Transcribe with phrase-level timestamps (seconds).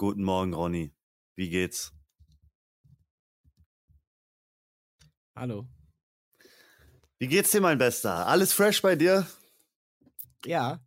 [0.00, 0.94] Guten Morgen, Ronny.
[1.34, 1.92] Wie geht's?
[5.34, 5.66] Hallo.
[7.18, 8.28] Wie geht's dir, mein Bester?
[8.28, 9.26] Alles fresh bei dir?
[10.44, 10.78] Ja,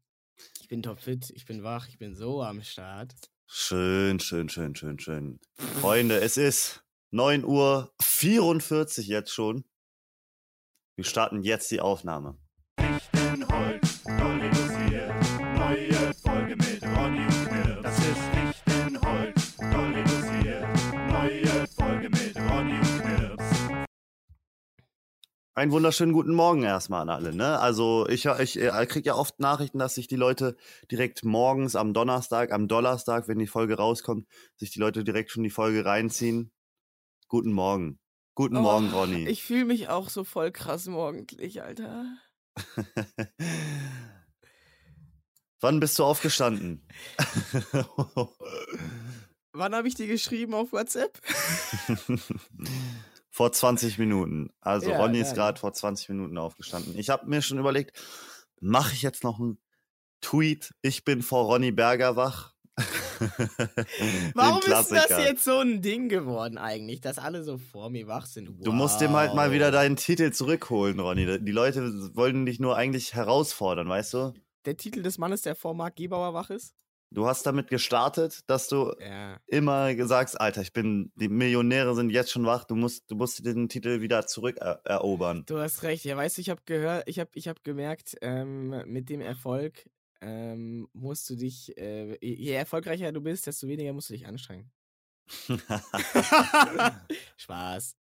[0.61, 3.13] ich bin topfit, ich bin wach, ich bin so am Start.
[3.47, 5.41] Schön, schön, schön, schön, schön.
[5.81, 9.65] Freunde, es ist 9 Uhr 44 jetzt schon.
[10.95, 12.40] Wir starten jetzt die Aufnahme.
[25.53, 27.35] Einen wunderschönen guten Morgen erstmal an alle.
[27.35, 27.59] Ne?
[27.59, 30.55] Also ich, ich äh, kriege ja oft Nachrichten, dass sich die Leute
[30.89, 35.43] direkt morgens am Donnerstag, am Donnerstag, wenn die Folge rauskommt, sich die Leute direkt schon
[35.43, 36.53] die Folge reinziehen.
[37.27, 37.99] Guten Morgen.
[38.33, 39.27] Guten Morgen, Oh, Ronny.
[39.27, 42.05] Ich fühle mich auch so voll krass morgendlich, Alter.
[45.59, 46.87] Wann bist du aufgestanden?
[49.51, 51.19] Wann habe ich dir geschrieben auf WhatsApp?
[53.31, 54.51] vor 20 Minuten.
[54.59, 56.97] Also Ja, Ronny ist ja, gerade vor 20 Minuten aufgestanden.
[56.97, 57.97] Ich habe mir schon überlegt,
[58.59, 59.57] mache ich jetzt noch einen
[60.19, 60.73] Tweet?
[60.81, 62.53] Ich bin vor Ronny Berger wach.
[64.35, 68.25] Warum ist das jetzt so ein Ding geworden eigentlich, dass alle so vor mir wach
[68.25, 68.49] sind?
[68.49, 68.63] Wow.
[68.63, 71.39] Du musst dir halt mal wieder deinen Titel zurückholen, Ronny.
[71.39, 74.33] Die Leute wollen dich nur eigentlich herausfordern, weißt du?
[74.65, 76.75] Der Titel des Mannes, der vor Marc Gebauer wach ist?
[77.13, 79.37] Du hast damit gestartet, dass du Ja.
[79.47, 83.45] immer sagst, Alter, ich bin, die Millionäre sind jetzt schon wach, du musst, du musst
[83.45, 85.43] den Titel wieder zurückerobern.
[85.45, 86.05] Du hast recht.
[86.05, 89.89] Ja, weißt du, ich habe gehört, ich habe ich hab gemerkt, ähm, mit dem Erfolg
[90.21, 94.71] ähm, musst du dich, äh, je erfolgreicher du bist, desto weniger musst du dich anstrengen.
[97.37, 97.95] Spaß.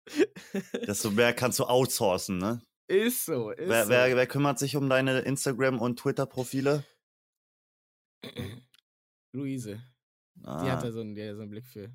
[0.86, 2.60] Desto mehr kannst du outsourcen, ne?
[2.88, 3.90] Ist so, ist Wer, so.
[3.90, 6.84] wer, wer kümmert sich um deine Instagram- und Twitter-Profile?
[9.32, 9.80] Luise,
[10.34, 11.90] die Ah, hat da so einen, die so einen Blick für.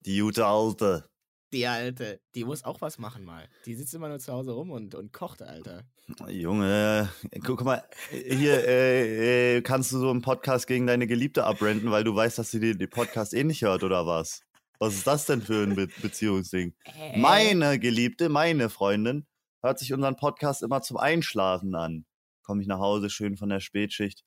[0.00, 1.08] die gute Alte.
[1.52, 3.48] Die Alte, die muss auch was machen mal.
[3.64, 5.84] Die sitzt immer nur zu Hause rum und, und kocht, Alter.
[6.28, 7.08] Junge,
[7.44, 12.02] guck mal, hier äh, äh, kannst du so einen Podcast gegen deine Geliebte abrenten, weil
[12.04, 14.42] du weißt, dass sie den, den Podcast eh nicht hört, oder was?
[14.80, 16.74] Was ist das denn für ein Be Beziehungsding?
[16.84, 19.26] Äh, Meine Geliebte, meine Freundin,
[19.62, 22.04] hört sich unseren Podcast immer zum Einschlafen an.
[22.42, 24.24] Komme ich nach Hause schön von der Spätschicht,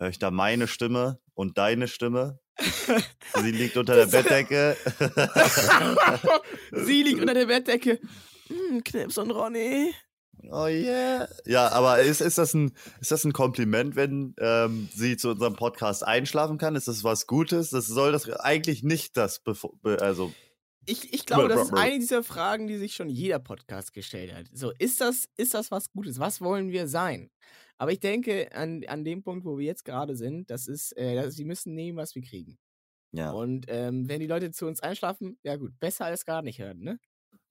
[0.00, 2.40] höre ich da meine Stimme und deine Stimme.
[3.36, 4.76] Sie liegt unter der Bettdecke.
[6.72, 8.00] Sie liegt unter der Bettdecke.
[8.48, 9.94] Hm, Knips und Ronny.
[10.50, 11.28] Oh yeah.
[11.44, 15.54] Ja, aber ist, ist, das, ein, ist das ein Kompliment, wenn ähm, sie zu unserem
[15.54, 16.76] Podcast einschlafen kann?
[16.76, 17.70] Ist das was Gutes?
[17.70, 19.42] Das soll das eigentlich nicht das,
[19.84, 20.32] also
[20.86, 24.46] Ich, ich glaube, das ist eine dieser Fragen, die sich schon jeder Podcast gestellt hat.
[24.52, 26.18] So, ist das, ist das was Gutes?
[26.18, 27.30] Was wollen wir sein?
[27.80, 31.14] Aber ich denke, an, an dem Punkt, wo wir jetzt gerade sind, das ist, äh,
[31.16, 32.58] das, wir müssen nehmen, was wir kriegen.
[33.12, 33.36] ja.
[33.36, 36.80] Und ähm, wenn die Leute zu uns einschlafen, ja gut, besser als gar nicht hören,
[36.80, 37.00] ne?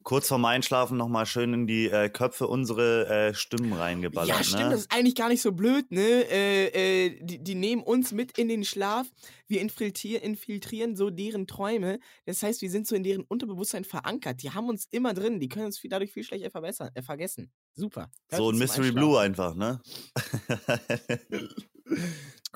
[0.03, 4.29] Kurz vorm Einschlafen nochmal schön in die äh, Köpfe unsere äh, Stimmen reingeballert.
[4.29, 4.69] ja, stimmt, ne?
[4.69, 6.01] das ist eigentlich gar nicht so blöd, ne?
[6.01, 9.07] Äh, äh, die, die nehmen uns mit in den Schlaf,
[9.47, 11.99] wir infiltrieren, infiltrieren so deren Träume.
[12.25, 14.41] Das heißt, wir sind so in deren Unterbewusstsein verankert.
[14.41, 17.51] Die haben uns immer drin, die können uns viel, dadurch viel schlechter verbessern, äh, vergessen.
[17.75, 18.09] Super.
[18.29, 18.91] Hört So ein Mystery.
[18.91, 19.81] Blue einfach, ne?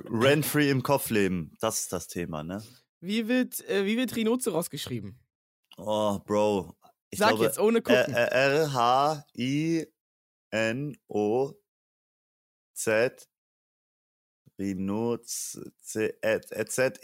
[0.06, 2.64] Rent-free im Kopf leben, das ist das Thema, ne?
[3.02, 5.20] Wie wird, äh, wie wird Rhinoceros geschrieben?
[5.78, 6.74] Oh, Bro.
[7.14, 8.12] Ich Sag glaube, jetzt, ohne gucken.
[8.12, 9.28] Äh, R-H-I-N-O-Z
[14.58, 15.60] Rhinoz
[16.66, 17.00] Z-E-R-O-S.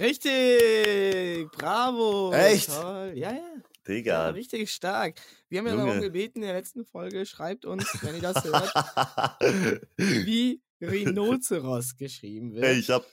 [0.00, 1.48] Richtig!
[1.52, 2.32] Bravo!
[2.32, 2.70] Echt?
[2.70, 3.12] Toll.
[3.14, 3.38] Ja, ja.
[3.38, 4.28] Ja, Digga.
[4.30, 5.20] richtig stark.
[5.48, 5.86] Wir haben ja Junge.
[5.86, 8.74] darum gebeten in der letzten Folge, schreibt uns, wenn ihr das hört,
[9.96, 12.78] wie Rhinoceros geschrieben wird.
[12.78, 13.06] Ich hab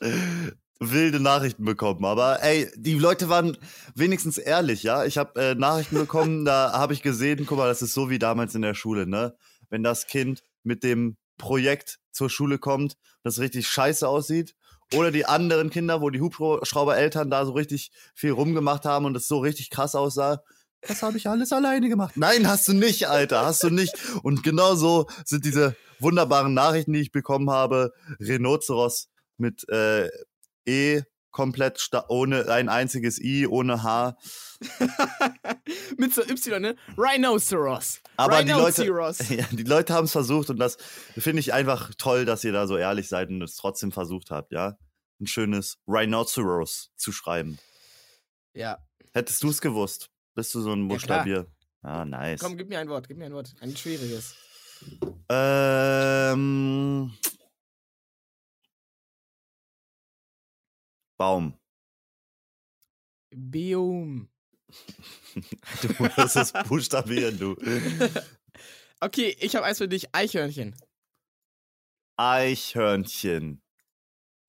[0.79, 3.57] wilde Nachrichten bekommen, aber ey, die Leute waren
[3.95, 5.05] wenigstens ehrlich, ja?
[5.05, 8.19] Ich habe äh, Nachrichten bekommen, da habe ich gesehen, guck mal, das ist so wie
[8.19, 9.35] damals in der Schule, ne?
[9.69, 14.55] Wenn das Kind mit dem Projekt zur Schule kommt, das richtig scheiße aussieht,
[14.93, 19.27] oder die anderen Kinder, wo die Hubschraubereltern da so richtig viel rumgemacht haben und es
[19.27, 20.43] so richtig krass aussah.
[20.81, 22.15] Das habe ich alles alleine gemacht.
[22.17, 23.93] Nein, hast du nicht, Alter, hast du nicht.
[24.21, 27.93] Und genau so sind diese wunderbaren Nachrichten, die ich bekommen habe.
[28.19, 30.09] Rhinoceros mit äh,
[30.65, 31.01] E
[31.31, 34.15] komplett sta- ohne ein einziges I, ohne H.
[35.97, 36.75] Mit so Y, ne?
[36.97, 38.01] Rhinoceros.
[38.17, 39.29] Aber die Leute, Rhinoceros.
[39.29, 40.77] ja, die Leute haben es versucht und das
[41.17, 44.51] finde ich einfach toll, dass ihr da so ehrlich seid und es trotzdem versucht habt,
[44.51, 44.77] ja.
[45.19, 47.57] Ein schönes Rhinoceros zu schreiben.
[48.53, 48.77] Ja.
[49.13, 50.09] Hättest du es gewusst?
[50.35, 50.87] Bist du so ein Ja.
[50.87, 51.47] Buchstabier?
[51.81, 52.39] Ah, nice.
[52.39, 53.53] Komm, gib mir ein Wort, gib mir ein Wort.
[53.59, 54.35] Ein schwieriges.
[55.29, 57.11] Ähm,
[61.23, 61.57] Baum.
[63.33, 64.27] Biom.
[65.81, 67.55] Du musst es buchstabieren, du.
[68.99, 70.13] Okay, ich habe eins für dich.
[70.13, 70.75] Eichhörnchen.
[72.17, 73.61] Eichhörnchen.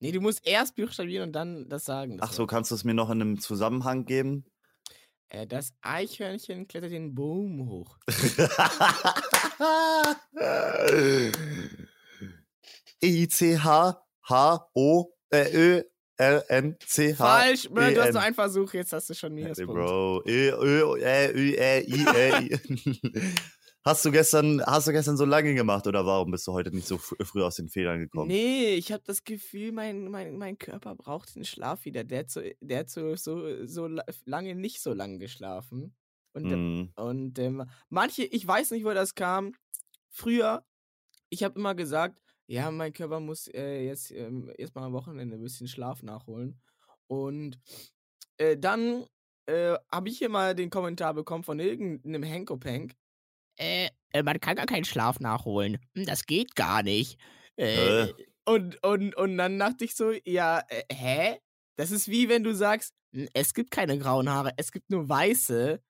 [0.01, 2.17] Nee, du musst erst buchstabieren und dann das sagen.
[2.17, 4.45] das Ach so, kannst du es mir noch in einem Zusammenhang geben?
[5.29, 7.97] Äh, das Eichhörnchen klettert den Baum hoch.
[16.17, 17.15] E-I-C-H-H-O-Ö-R-N-C-H.
[17.15, 18.17] Falsch, Bro, du hast nur E-N.
[18.17, 19.71] einen Versuch, jetzt hast du schon Minuspunkt.
[19.73, 20.23] Bro.
[23.87, 26.87] Hast du gestern, hast du gestern so lange gemacht oder warum bist du heute nicht
[26.87, 28.29] so fr- früh aus den Fehlern gekommen?
[28.29, 32.03] Nee, ich habe das Gefühl, mein, mein, mein Körper braucht den Schlaf wieder.
[32.03, 35.95] Der hat, so, der hat so, so, so la- lange nicht so lange geschlafen.
[36.33, 36.93] Und, Mhm.
[36.95, 39.53] und ähm, manche, ich weiß nicht, wo das kam.
[40.09, 40.65] Früher,
[41.29, 45.41] ich habe immer gesagt, ja, mein Körper muss äh, jetzt ähm, erstmal am Wochenende ein
[45.43, 46.61] bisschen Schlaf nachholen.
[47.07, 47.59] Und
[48.37, 49.05] äh, dann
[49.47, 52.93] äh, habe ich hier mal den Kommentar bekommen von irgendeinem Henkopank.
[53.57, 55.77] Äh, äh, man kann gar keinen Schlaf nachholen.
[55.95, 57.19] Hm, Das geht gar nicht.
[57.57, 58.07] Äh,
[58.45, 61.39] und, und, und dann dachte ich so, ja, äh, hä?
[61.77, 65.07] Das ist wie wenn du sagst, "Hm, es gibt keine grauen Haare, es gibt nur
[65.09, 65.81] weiße.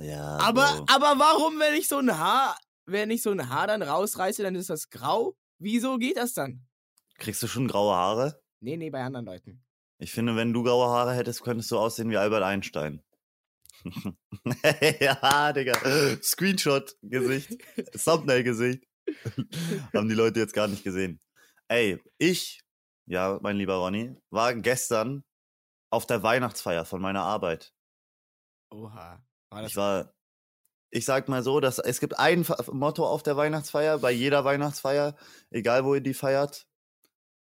[0.00, 0.38] Ja.
[0.38, 0.86] Aber, Bro.
[0.88, 2.56] aber warum, wenn ich so ein Haar,
[2.86, 5.36] wenn ich so ein Haar dann rausreiße, dann ist das grau?
[5.62, 6.66] Wieso geht das dann?
[7.18, 8.42] Kriegst du schon graue Haare?
[8.60, 9.64] Nee, nee, bei anderen Leuten.
[9.98, 13.00] Ich finde, wenn du graue Haare hättest, könntest du aussehen wie Albert Einstein.
[15.00, 15.74] ja, Digga.
[16.20, 17.62] Screenshot-Gesicht.
[18.04, 18.84] Thumbnail-Gesicht.
[19.94, 21.20] Haben die Leute jetzt gar nicht gesehen.
[21.68, 22.60] Ey, ich,
[23.06, 25.22] ja, mein lieber Ronny, war gestern
[25.90, 27.72] auf der Weihnachtsfeier von meiner Arbeit.
[28.72, 29.24] Oha.
[29.50, 30.12] War das Ich war,
[30.92, 35.16] ich sag mal so, dass es gibt ein Motto auf der Weihnachtsfeier, bei jeder Weihnachtsfeier,
[35.50, 36.66] egal wo ihr die feiert.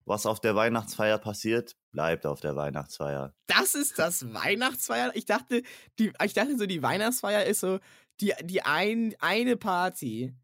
[0.05, 3.35] Was auf der Weihnachtsfeier passiert, bleibt auf der Weihnachtsfeier.
[3.47, 5.13] Das ist das Weihnachtsfeier?
[5.15, 5.63] Ich dachte,
[5.99, 7.79] die, ich dachte so, die Weihnachtsfeier ist so
[8.21, 10.35] die, die ein, eine Party.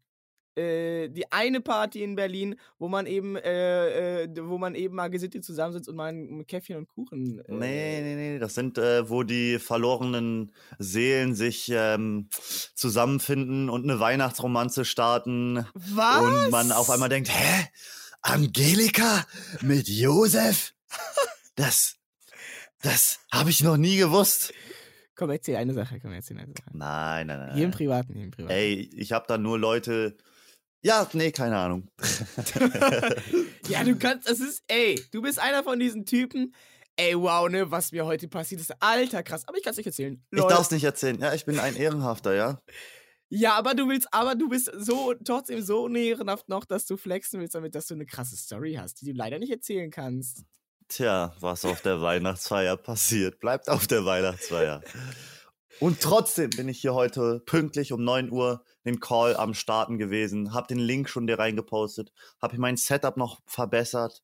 [0.55, 5.09] Äh, die eine Party in Berlin, wo man eben, äh, äh, wo man eben mal
[5.09, 7.39] gesittet zusammensitzt und mal ein Käffchen und Kuchen.
[7.39, 12.29] Äh, Nee, nee, nee, das sind, äh, wo die verlorenen Seelen sich ähm,
[12.73, 16.21] zusammenfinden und eine Weihnachtsromanze starten Was?
[16.21, 17.67] und man auf einmal denkt, hä?
[18.21, 19.25] Angelika
[19.61, 20.73] mit Josef?
[21.55, 21.97] Das,
[22.81, 24.53] das habe ich noch nie gewusst.
[25.15, 26.69] Komm, erzähl eine Sache, komm, erzähl eine Sache.
[26.73, 27.55] Nein, nein, nein.
[27.55, 27.71] Hier im.
[27.71, 28.53] Privaten, hier im Privaten.
[28.53, 30.17] Ey, ich habe da nur Leute.
[30.85, 31.87] Ja, nee, keine Ahnung.
[33.67, 36.53] ja, du kannst, es ist, ey, du bist einer von diesen Typen.
[36.95, 38.71] Ey, wow, ne, was mir heute passiert ist.
[38.79, 39.47] Alter, krass.
[39.47, 40.23] Aber ich kann es nicht erzählen.
[40.29, 40.47] Ich Lol.
[40.47, 41.19] darf es nicht erzählen.
[41.19, 42.61] Ja, ich bin ein Ehrenhafter, ja.
[43.29, 47.39] Ja, aber du willst, aber du bist so trotzdem so ehrenhaft noch, dass du flexen
[47.39, 50.43] willst damit, dass du eine krasse Story hast, die du leider nicht erzählen kannst.
[50.87, 54.83] Tja, was auf der Weihnachtsfeier passiert, bleibt auf der Weihnachtsfeier.
[55.79, 60.53] Und trotzdem bin ich hier heute pünktlich um 9 Uhr den Call am Starten gewesen,
[60.53, 62.11] hab den Link schon dir reingepostet,
[62.41, 64.23] hab hier mein Setup noch verbessert.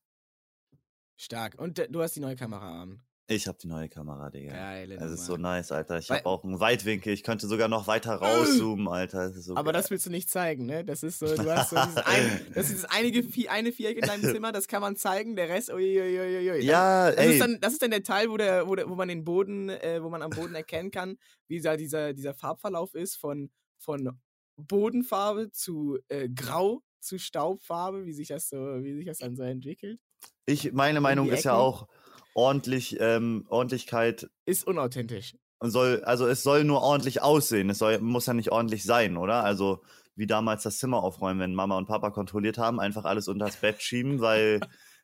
[1.17, 1.55] Stark.
[1.59, 3.01] Und äh, du hast die neue Kamera an.
[3.27, 4.51] Ich hab die neue Kamera, Digga.
[4.51, 5.99] Geile Es ist so nice, Alter.
[5.99, 7.13] Ich Weil- hab auch einen Weitwinkel.
[7.13, 9.27] Ich könnte sogar noch weiter rauszoomen, Alter.
[9.27, 9.81] Ist so Aber geil.
[9.81, 10.83] das willst du nicht zeigen, ne?
[10.83, 14.21] Das ist so, du hast so dieses, ein, das ist einige, eine Viereck in deinem
[14.35, 16.65] Zimmer, das kann man zeigen, der Rest, uiuiuiui.
[16.65, 17.33] Ja, Das ey.
[17.33, 19.69] ist, dann, das ist dann der Teil, wo, der, wo, der, wo man den Boden,
[19.69, 24.19] äh, wo man am Boden erkennen kann, wie da dieser, dieser Farbverlauf ist von, von
[24.61, 29.44] Bodenfarbe zu äh, Grau zu Staubfarbe, wie sich das so, wie sich das dann so
[29.44, 29.99] entwickelt.
[30.45, 31.87] Ich, meine Meinung ist ja auch
[32.33, 35.35] ordentlich, ähm, Ordentlichkeit Ist unauthentisch.
[35.61, 37.69] soll, also es soll nur ordentlich aussehen.
[37.69, 39.44] Es soll, muss ja nicht ordentlich sein, oder?
[39.44, 39.81] Also
[40.15, 43.81] wie damals das Zimmer aufräumen, wenn Mama und Papa kontrolliert haben, einfach alles unters Bett
[43.81, 44.59] schieben, weil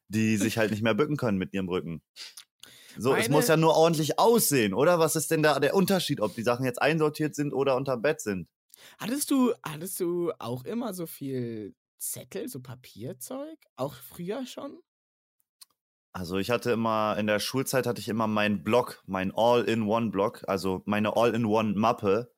[0.08, 2.02] die sich halt nicht mehr bücken können mit ihrem Rücken.
[2.98, 5.00] So, es Meine- muss ja nur ordentlich aussehen, oder?
[5.00, 8.22] Was ist denn da der Unterschied, ob die Sachen jetzt einsortiert sind oder unterm Bett
[8.22, 8.48] sind?
[9.00, 13.58] Hattest du, hattest du auch immer so viel Zettel, so Papierzeug?
[13.76, 14.80] Auch früher schon?
[16.14, 20.82] Also ich hatte immer, in der Schulzeit hatte ich immer meinen Block, mein All-in-One-Block, also
[20.86, 22.32] meine All-in-One-Mappe.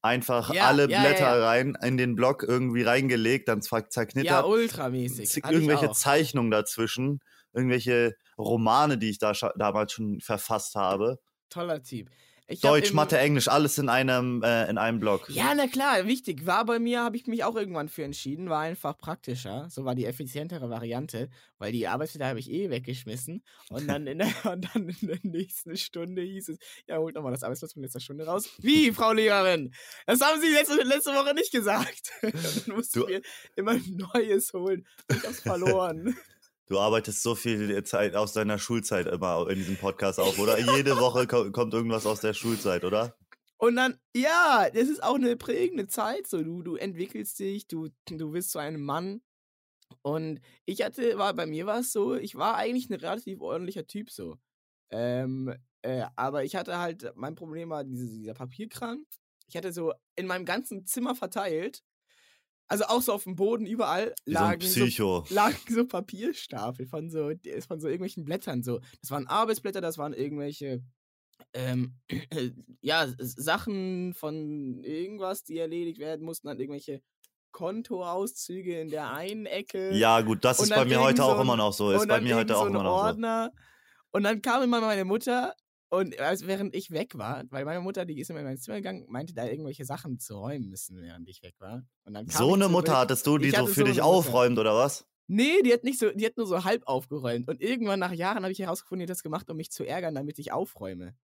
[0.00, 1.46] Einfach Ja, alle ja, Blätter ja.
[1.48, 5.44] rein, in den Block irgendwie reingelegt, dann zer- Ja, zerknittert, ultramäßig.
[5.44, 5.90] irgendwelche.
[5.90, 7.18] Zeichnungen dazwischen,
[7.52, 11.18] irgendwelche Romane, die ich da damals schon verfasst habe.
[11.50, 12.10] Toller Typ.
[12.50, 15.28] Ich Deutsch, im- Mathe, Englisch, alles in einem, äh, in einem Block.
[15.28, 16.46] Ja, na klar, wichtig.
[16.46, 18.48] War bei mir, habe ich mich auch irgendwann für entschieden.
[18.48, 19.66] War einfach praktischer.
[19.68, 21.28] So war die effizientere Variante,
[21.58, 23.42] weil die Arbeitsblätter habe ich eh weggeschmissen.
[23.68, 27.32] Und dann, in der, und dann in der nächsten Stunde hieß es, ja, holt nochmal
[27.32, 28.48] das Arbeitsblatt von letzter Stunde raus.
[28.60, 29.74] Wie, Frau Lehrerin?
[30.06, 32.12] Das haben Sie letzte, letzte Woche nicht gesagt.
[32.22, 32.32] dann
[32.74, 33.20] mussten Du- wir
[33.56, 34.86] immer ein neues holen.
[35.10, 36.16] Ich hab's verloren.
[36.68, 40.58] Du arbeitest so viel Zeit aus deiner Schulzeit immer in diesem Podcast auf, oder?
[40.58, 43.16] Jede Woche ko kommt irgendwas aus der Schulzeit, oder?
[43.56, 46.26] Und dann, ja, das ist auch eine prägende Zeit.
[46.26, 49.22] So, du, du entwickelst dich, du, du wirst zu einem Mann.
[50.02, 53.86] Und ich hatte, war, bei mir war es so, ich war eigentlich ein relativ ordentlicher
[53.86, 54.36] Typ so.
[54.90, 59.06] Ähm, äh, aber ich hatte halt, mein Problem war diese, dieser Papierkram.
[59.48, 61.82] Ich hatte so in meinem ganzen Zimmer verteilt,
[62.68, 64.84] also auch so auf dem Boden überall lagen so,
[65.30, 67.32] lagen so Papierstapel von so,
[67.66, 68.62] von so irgendwelchen Blättern.
[68.62, 68.80] So.
[69.00, 70.82] Das waren Arbeitsblätter, das waren irgendwelche
[71.54, 71.94] ähm,
[72.82, 77.00] ja, S- Sachen von irgendwas, die erledigt werden mussten, dann irgendwelche
[77.52, 79.94] Kontoauszüge in der einen Ecke.
[79.94, 81.90] Ja, gut, das ist bei mir heute auch so ein- immer noch so.
[81.90, 83.52] Ist bei mir heute auch immer noch so.
[84.10, 85.54] Und dann kam immer meine Mutter
[85.90, 88.76] und also während ich weg war, weil meine Mutter, die ist immer in mein Zimmer
[88.78, 91.82] gegangen, meinte da irgendwelche Sachen zu räumen müssen, während ich weg war.
[92.04, 92.68] Und dann So eine.
[92.68, 94.04] Mutter hattest du, die so für so dich eine Mutter.
[94.06, 95.06] aufräumt, oder was?
[95.26, 97.48] Nee, die hat nicht so, die hat nur so halb aufgeräumt.
[97.48, 100.14] Und irgendwann nach Jahren habe ich herausgefunden, die hat das gemacht, um mich zu ärgern,
[100.14, 101.14] damit ich aufräume.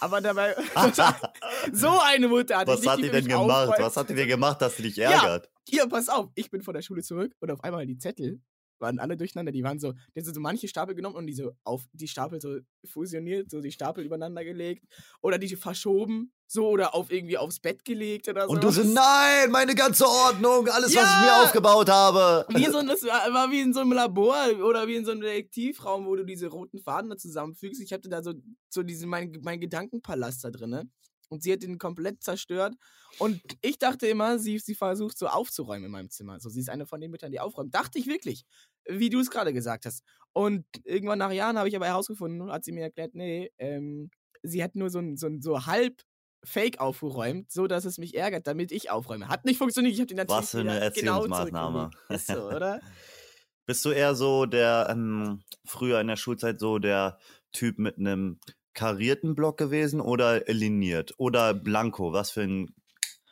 [0.00, 0.54] Aber dabei,
[1.72, 3.68] so eine Mutter hatte ich Was nicht, hat die für denn gemacht?
[3.68, 3.78] aufräumt.
[3.80, 5.10] Was hat die denn gemacht, dass sie dich Ja.
[5.12, 5.50] ärgert?
[5.68, 8.40] Hier, pass auf, ich bin von der Schule zurück und auf einmal die Zettel
[8.82, 9.52] waren alle durcheinander.
[9.52, 12.40] Die waren so, die haben so manche Stapel genommen und die so auf die Stapel
[12.40, 14.84] so fusioniert, so die Stapel übereinander gelegt
[15.22, 18.50] oder die verschoben, so oder auf irgendwie aufs Bett gelegt oder so.
[18.50, 21.42] Und du so, nein, meine ganze Ordnung, alles, was ich mir Ja.
[21.44, 22.44] aufgebaut habe.
[22.50, 25.22] Wie so, das war, war wie in so einem Labor oder wie in so einem
[25.22, 27.80] Detektivraum, wo du diese roten Faden da zusammenfügst.
[27.80, 28.34] Ich hatte da so,
[28.68, 30.90] so diesen, mein, mein Gedankenpalast da drinne.
[31.30, 32.74] Und sie hat den komplett zerstört.
[33.18, 36.38] Und ich dachte immer, sie, sie versucht so aufzuräumen in meinem Zimmer.
[36.38, 37.74] So, sie ist eine von den Müttern, die aufräumt.
[37.74, 38.44] Dachte ich wirklich,
[38.88, 40.04] wie du es gerade gesagt hast.
[40.32, 44.10] Und irgendwann nach Jahren habe ich aber herausgefunden, hat sie mir erklärt, nee, ähm,
[44.42, 46.02] sie hat nur so, ein, so, ein, so halb
[46.44, 49.28] Fake aufgeräumt, so dass es mich ärgert, damit ich aufräume.
[49.28, 49.94] Hat nicht funktioniert.
[49.94, 51.90] Ich habe den natürlich Was für eine genau Erziehungsmaßnahme.
[52.08, 52.80] Ist so, oder?
[53.66, 57.18] Bist du eher so der, ähm, früher in der Schulzeit so der
[57.52, 58.40] Typ mit einem
[58.74, 61.14] karierten Block gewesen oder liniert?
[61.18, 62.12] Oder blanko?
[62.12, 62.74] Was für ein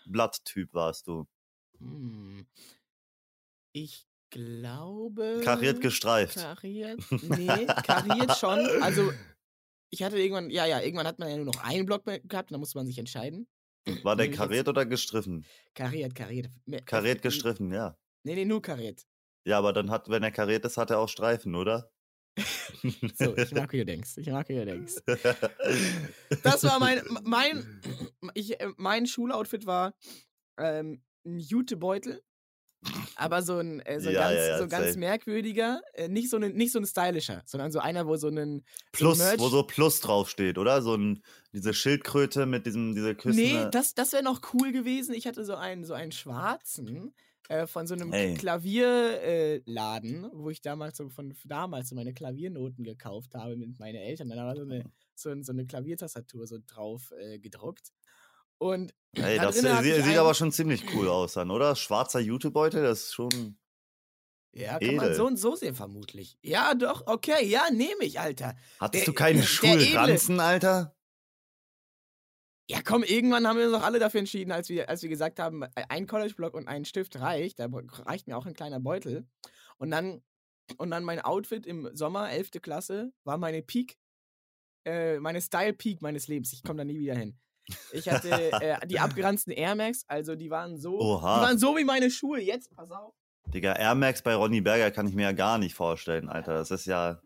[0.06, 1.26] Blatttyp warst du?
[1.78, 2.46] Hm.
[3.72, 5.40] Ich glaube.
[5.44, 6.36] Kariert gestreift.
[6.36, 7.00] Kariert?
[7.22, 8.58] Nee, kariert schon.
[8.82, 9.12] Also,
[9.90, 12.52] ich hatte irgendwann, ja, ja, irgendwann hat man ja nur noch einen Block gehabt und
[12.52, 13.48] dann musste man sich entscheiden.
[14.02, 15.44] War der kariert oder gestriffen?
[15.74, 16.50] Kariert, kariert.
[16.86, 17.96] Kariert gestriffen, ja.
[18.24, 19.06] Nee, nee, nur kariert.
[19.44, 21.90] Ja, aber dann hat, wenn er kariert ist, hat er auch Streifen, oder?
[23.18, 24.18] So, ich mag, wie du denkst.
[24.18, 24.96] Ich mag, wie du denkst.
[26.42, 27.80] Das war mein, mein,
[28.34, 29.94] ich, äh, mein Schuloutfit war
[30.58, 32.22] ähm, ein Jutebeutel,
[33.16, 36.30] aber so ein, äh, so ein Ja, ganz, ja, ja, so ganz merkwürdiger, äh, nicht,
[36.30, 39.48] so ein, nicht so ein stylischer, sondern so einer, wo so ein Plus, Merch- wo
[39.48, 40.80] so Plus draufsteht, oder?
[40.82, 41.22] So ein,
[41.52, 43.36] diese Schildkröte mit diesem, diese Küssen.
[43.42, 45.14] Nee, das, das wäre noch cool gewesen.
[45.14, 47.12] Ich hatte so einen, so einen schwarzen
[47.48, 48.34] äh, von so einem Ey.
[48.34, 53.96] Klavierladen, äh, wo ich damals so von damals so meine Klaviernoten gekauft habe mit meinen
[53.96, 54.28] Eltern.
[54.30, 54.84] Da war so eine,
[55.14, 57.92] so, ein- so eine Klaviertastatur so drauf äh, gedruckt.
[58.60, 61.74] Und Ey, da das sieht, sieht aber schon ziemlich cool aus dann, oder?
[61.74, 63.58] Schwarzer Jutebeutel, das ist schon.
[64.52, 65.14] ja, kann man edel.
[65.16, 66.38] so und so sehen, vermutlich.
[66.42, 68.54] Ja, doch, okay, ja, nehme ich, Alter.
[68.78, 69.42] Hattest Der- du Edle.
[69.42, 70.94] Schulranzen, Alter?
[72.68, 75.40] Ja, komm, irgendwann haben wir uns doch alle dafür entschieden, als wir, als wir gesagt
[75.40, 77.58] haben, äh, ein College-Block und ein Stift reicht.
[77.58, 77.66] Da
[78.04, 79.26] reicht mir auch ein kleiner Beutel.
[79.78, 80.22] Und dann,
[80.76, 82.60] und dann mein Outfit im Sommer, 11.
[82.62, 83.98] Klasse, war meine Peak,
[84.86, 86.52] äh, meine Style-Peak meines Lebens.
[86.52, 87.36] Ich komme da nie wieder hin.
[87.92, 91.36] Ich hatte äh, die abgeranzten Air Max, also die waren so, Oha.
[91.36, 92.40] die waren so wie meine Schuhe.
[92.40, 93.14] Jetzt, pass auf.
[93.46, 96.54] Digga, Air Max bei Ronny Berger kann ich mir ja gar nicht vorstellen, Alter.
[96.54, 97.20] Das ist ja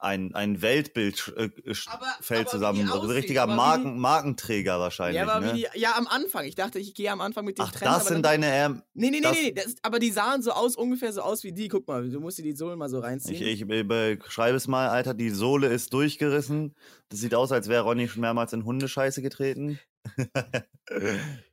[0.00, 2.78] ein, ein Weltbild äh, sch- Aber- fällt aber zusammen.
[2.78, 5.16] die Ein aussehen, richtiger aber wie Marken, Markenträger wahrscheinlich.
[5.16, 5.52] Ja, aber ne?
[5.52, 6.44] wie die, ja, am Anfang.
[6.46, 7.84] Ich dachte, ich gehe am Anfang mit den Ach, Trends.
[7.94, 8.82] das sind dann- deine Air.
[8.94, 9.52] Nee, nee, nee, nee.
[9.52, 11.68] Das, aber die sahen so aus, ungefähr so aus wie die.
[11.68, 13.34] Guck mal, du musst dir die Sohlen mal so reinziehen.
[13.42, 15.12] Ich, ich beschreibe es mal, Alter.
[15.14, 16.74] Die Sohle ist durchgerissen.
[17.10, 19.78] Das sieht aus, als wäre Ronny schon mehrmals in Hundescheiße getreten.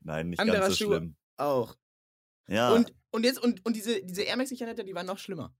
[0.01, 0.91] Nein, nicht Anderer ganz so Schuh.
[0.91, 1.15] schlimm.
[1.37, 1.75] auch.
[2.49, 5.05] Ja, Und, und jetzt, und, und diese, diese Air Max, die ich hatte, die waren
[5.05, 5.53] noch schlimmer.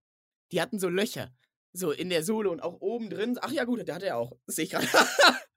[0.54, 1.32] Die hatten so Löcher.
[1.78, 3.38] So in der Sohle und auch oben drin.
[3.40, 4.36] Ach ja, gut, der hatte er auch.
[4.48, 4.88] Sehe ich gerade.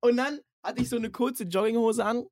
[0.00, 2.26] und dann hatte ich so eine kurze Jogginghose an.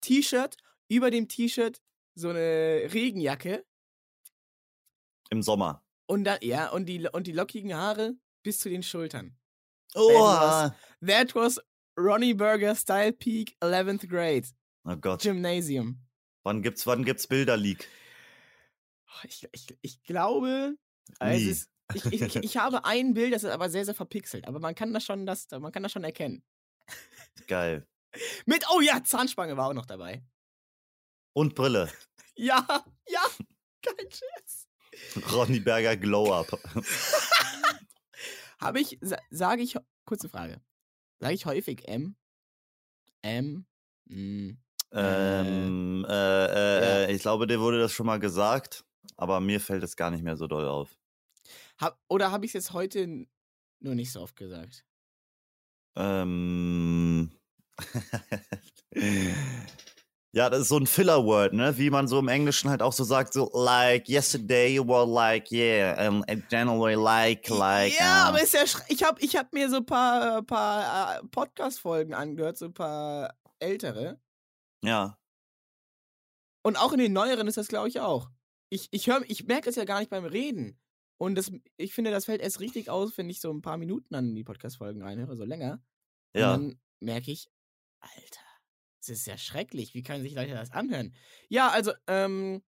[0.00, 0.56] T-Shirt.
[0.88, 1.80] Über dem T-Shirt
[2.14, 3.64] so eine Regenjacke.
[5.30, 5.82] im Sommer.
[6.06, 9.36] Und dann, ja, und die, und die lockigen Haare bis zu den Schultern.
[9.94, 10.74] Oha.
[11.06, 11.60] That was
[11.96, 14.48] Ronnie Burger Style Peak 11th Grade.
[14.84, 15.22] Oh Gott.
[15.22, 16.00] Gymnasium.
[16.42, 17.86] Wann gibt's, wann gibt's Bilderleak?
[19.06, 20.74] Oh, Ich, ich, ich glaube,
[21.20, 21.44] äh, Nie.
[21.44, 24.46] ist, ich, ich, ich, habe ein Bild, das ist aber sehr, sehr verpixelt.
[24.46, 26.42] Aber man kann das schon, das, man kann das schon erkennen.
[27.46, 27.86] Geil.
[28.46, 30.22] Mit, oh ja, Zahnspange war auch noch dabei.
[31.32, 31.90] Und Brille.
[32.34, 32.66] Ja,
[33.08, 33.20] ja,
[33.82, 34.66] kein Scherz.
[35.34, 36.58] Ronny Berger Glow Up.
[38.58, 40.62] Habe ich, sa sage ich, kurze Frage.
[41.20, 42.16] Sage ich häufig M?
[43.20, 43.66] M?
[44.08, 44.62] Hm.
[44.92, 48.84] Ähm, äh, äh, äh, ich glaube, dir wurde das schon mal gesagt,
[49.16, 50.98] aber mir fällt es gar nicht mehr so doll auf.
[51.78, 53.26] Hab, oder habe ich es jetzt heute
[53.80, 54.84] nur nicht so oft gesagt?
[55.96, 57.30] Ähm.
[60.32, 61.76] ja, das ist so ein Filler-Word, ne?
[61.78, 65.50] Wie man so im Englischen halt auch so sagt, so like yesterday you were like
[65.50, 67.98] yeah, um, and generally like like.
[67.98, 71.26] ja, uh, aber ist ja, ich habe ich hab mir so ein paar, paar äh,
[71.26, 74.20] Podcast-Folgen angehört, so ein paar ältere.
[74.82, 75.18] ja.
[76.64, 78.30] Und auch in den neueren ist das, glaube ich, auch.
[78.72, 80.78] Ich, ich, hör- ich merke es ja gar nicht beim Reden.
[81.18, 84.14] Und das, ich finde, das fällt erst richtig aus, wenn ich so ein paar Minuten
[84.14, 85.82] an die Podcast-Folgen reinhöre, so länger.
[86.34, 86.54] Ja.
[86.54, 87.48] Und dann merke ich,
[88.00, 88.40] Alter,
[89.00, 89.92] das ist ja schrecklich.
[89.94, 91.14] Wie können sich Leute das anhören?
[91.50, 92.62] Ja, also, ähm,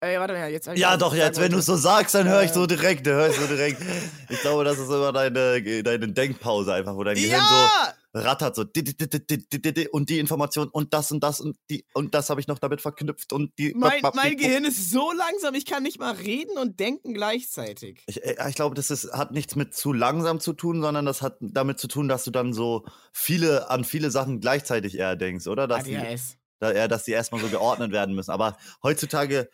[0.00, 0.66] ey, warte mal, jetzt.
[0.74, 2.54] Ja, doch, jetzt, wenn du es so sagst, dann höre ich Äh.
[2.54, 3.80] so direkt, höre ich so direkt.
[4.28, 7.94] Ich glaube, das ist immer deine, deine Denkpause einfach, wo dein Gehirn Ja!
[7.94, 12.40] so rattert, so und die Information und das und das und die und das habe
[12.40, 13.74] ich noch damit verknüpft und die.
[13.74, 18.02] Mein, mein Gehirn ist so langsam, ich kann nicht mal reden und denken gleichzeitig.
[18.06, 21.22] Ich, äh, ich glaube, das ist, hat nichts mit zu langsam zu tun, sondern das
[21.22, 25.46] hat damit zu tun, dass du dann so viele an viele Sachen gleichzeitig eher denkst,
[25.48, 25.66] oder?
[25.66, 26.36] Dass die, ADHS.
[26.60, 28.30] da, eher, dass die erstmal so geordnet werden müssen.
[28.30, 29.48] Aber heutzutage, ge-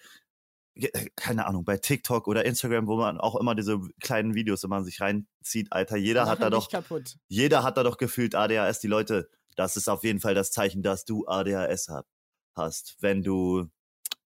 [1.17, 5.01] keine Ahnung, bei TikTok oder Instagram, wo man auch immer diese kleinen Videos immer sich
[5.01, 7.17] reinzieht, Alter, jeder hat da doch, kaputt.
[7.29, 8.81] jeder hat da doch gefühlt ADHS.
[8.81, 12.07] Die Leute, das ist auf jeden Fall das Zeichen, dass du ADHS hab,
[12.55, 13.67] hast, wenn du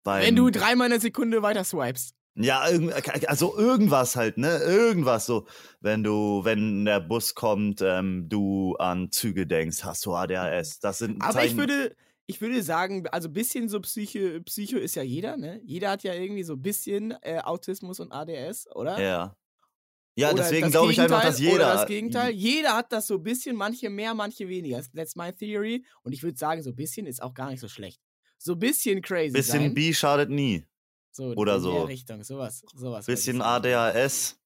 [0.02, 2.14] beim, Wenn du dreimal eine Sekunde weiter swipest.
[2.34, 4.58] ja, irgend- also irgendwas halt, ne?
[4.58, 5.46] Irgendwas so.
[5.80, 10.78] Wenn du, wenn der Bus kommt, ähm, du an Züge denkst, hast du ADHS.
[10.80, 11.52] Das sind Aber Zeichen.
[11.52, 15.60] ich würde, ich würde sagen, also ein bisschen so Psycho, Psycho ist ja jeder, ne?
[15.64, 19.00] Jeder hat ja irgendwie so ein bisschen äh, Autismus und ADS, oder?
[19.00, 19.36] Ja.
[20.16, 21.54] Ja, Oder deswegen glaube ich einfach, dass jeder.
[21.54, 22.30] Oder das Gegenteil.
[22.32, 24.80] Jeder hat das so ein bisschen, manche mehr, manche weniger.
[24.94, 25.84] That's my theory.
[26.02, 28.00] Und ich würde sagen, so ein bisschen ist auch gar nicht so schlecht.
[28.38, 29.74] So ein bisschen crazy Bisschen sein.
[29.74, 30.64] B schadet nie.
[31.10, 31.82] so, oder in so.
[31.82, 32.62] Richtung, sowas.
[32.74, 33.42] sowas Bisschen.
[33.42, 34.38] ADHS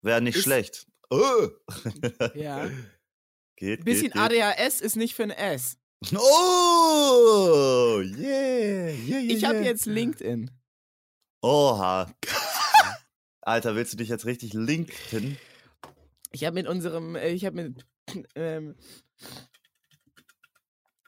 [0.00, 0.86] wäre nicht Ist- schlecht.
[1.10, 1.48] Oh.
[2.34, 2.70] Ja.
[3.56, 4.42] geht, Bisschen geht, geht.
[4.42, 5.76] ADHS ist nicht für ein S.
[6.16, 8.02] Oh!
[8.16, 8.90] Yeah!
[8.90, 9.66] yeah, yeah Ich habe yeah.
[9.66, 10.50] jetzt LinkedIn.
[11.42, 12.10] Oha.
[13.42, 15.36] Alter, willst du dich jetzt richtig linken?
[16.32, 17.86] Ich habe mit unserem, äh, ich habe mit,
[18.34, 18.74] ähm,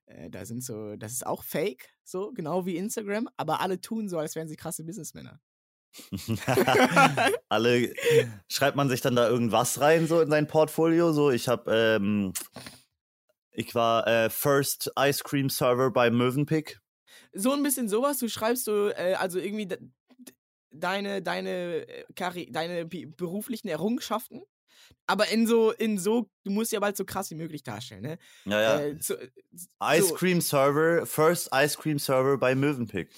[0.06, 4.10] Äh, da sind so, das ist auch fake, so, genau wie Instagram, aber alle tun
[4.10, 5.40] so, als wären sie krasse Businessmänner.
[7.50, 7.94] Alle,
[8.48, 11.12] schreibt man sich dann da irgendwas rein, so in sein Portfolio?
[11.14, 12.32] So, ich habe, ähm,
[13.52, 16.80] ich war äh, First Ice Cream Server bei Mövenpick.
[17.34, 20.36] So ein bisschen sowas, du schreibst so, äh, also irgendwie de- de-
[20.72, 24.44] deine, deine, äh, Karri deine beruflichen Errungenschaften.
[25.08, 28.20] Aber in so, in so, du musst ja bald so krass wie möglich darstellen, ne?
[28.46, 28.80] Ja, ja.
[28.80, 33.10] Äh, Ice so- Cream Server, First Ice Cream Server bei Mövenpick.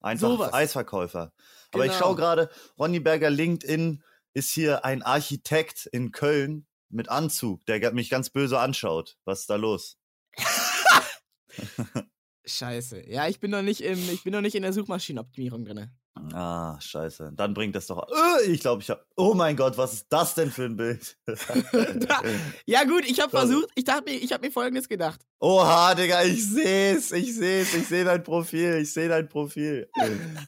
[0.00, 0.52] Einfach Sowas.
[0.52, 1.32] Eisverkäufer.
[1.72, 2.04] Aber ich Genau.
[2.04, 4.02] schaue gerade, Ronny Berger LinkedIn
[4.34, 9.16] ist hier ein Architekt in Köln mit Anzug, der mich ganz böse anschaut.
[9.24, 9.96] Was ist da los?
[12.46, 13.08] Scheiße.
[13.08, 15.90] Ja, ich bin noch nicht im, ich bin noch nicht in der Suchmaschinenoptimierung drin.
[16.32, 17.32] Ah, scheiße.
[17.34, 18.06] Dann bringt das doch.
[18.08, 19.04] Äh, ich glaube, ich habe.
[19.16, 21.16] Oh mein Gott, was ist das denn für ein Bild?
[22.66, 23.46] ja, gut, ich habe Sorry.
[23.46, 25.20] versucht, ich dachte mir, ich habe mir folgendes gedacht.
[25.40, 29.90] Oha, Digga, ich seh's, ich seh's, ich sehe dein Profil, ich sehe dein Profil.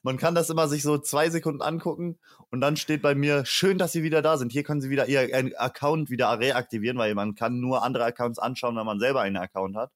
[0.05, 2.18] Man kann das immer sich so zwei Sekunden angucken
[2.50, 4.52] und dann steht bei mir, schön, dass Sie wieder da sind.
[4.52, 8.38] Hier können Sie wieder Ihr äh, Account wieder reaktivieren, weil man kann nur andere Accounts
[8.38, 9.90] anschauen, wenn man selber einen Account hat.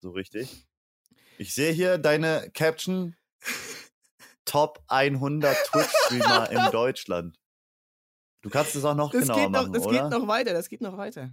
[0.00, 0.66] So richtig.
[1.36, 3.16] Ich sehe hier deine Caption,
[4.50, 7.38] Top 100 Twitch-Streamer in Deutschland.
[8.42, 10.02] Du kannst es auch noch Das, genauer geht noch, machen, das oder?
[10.02, 11.30] geht noch weiter, das geht noch weiter.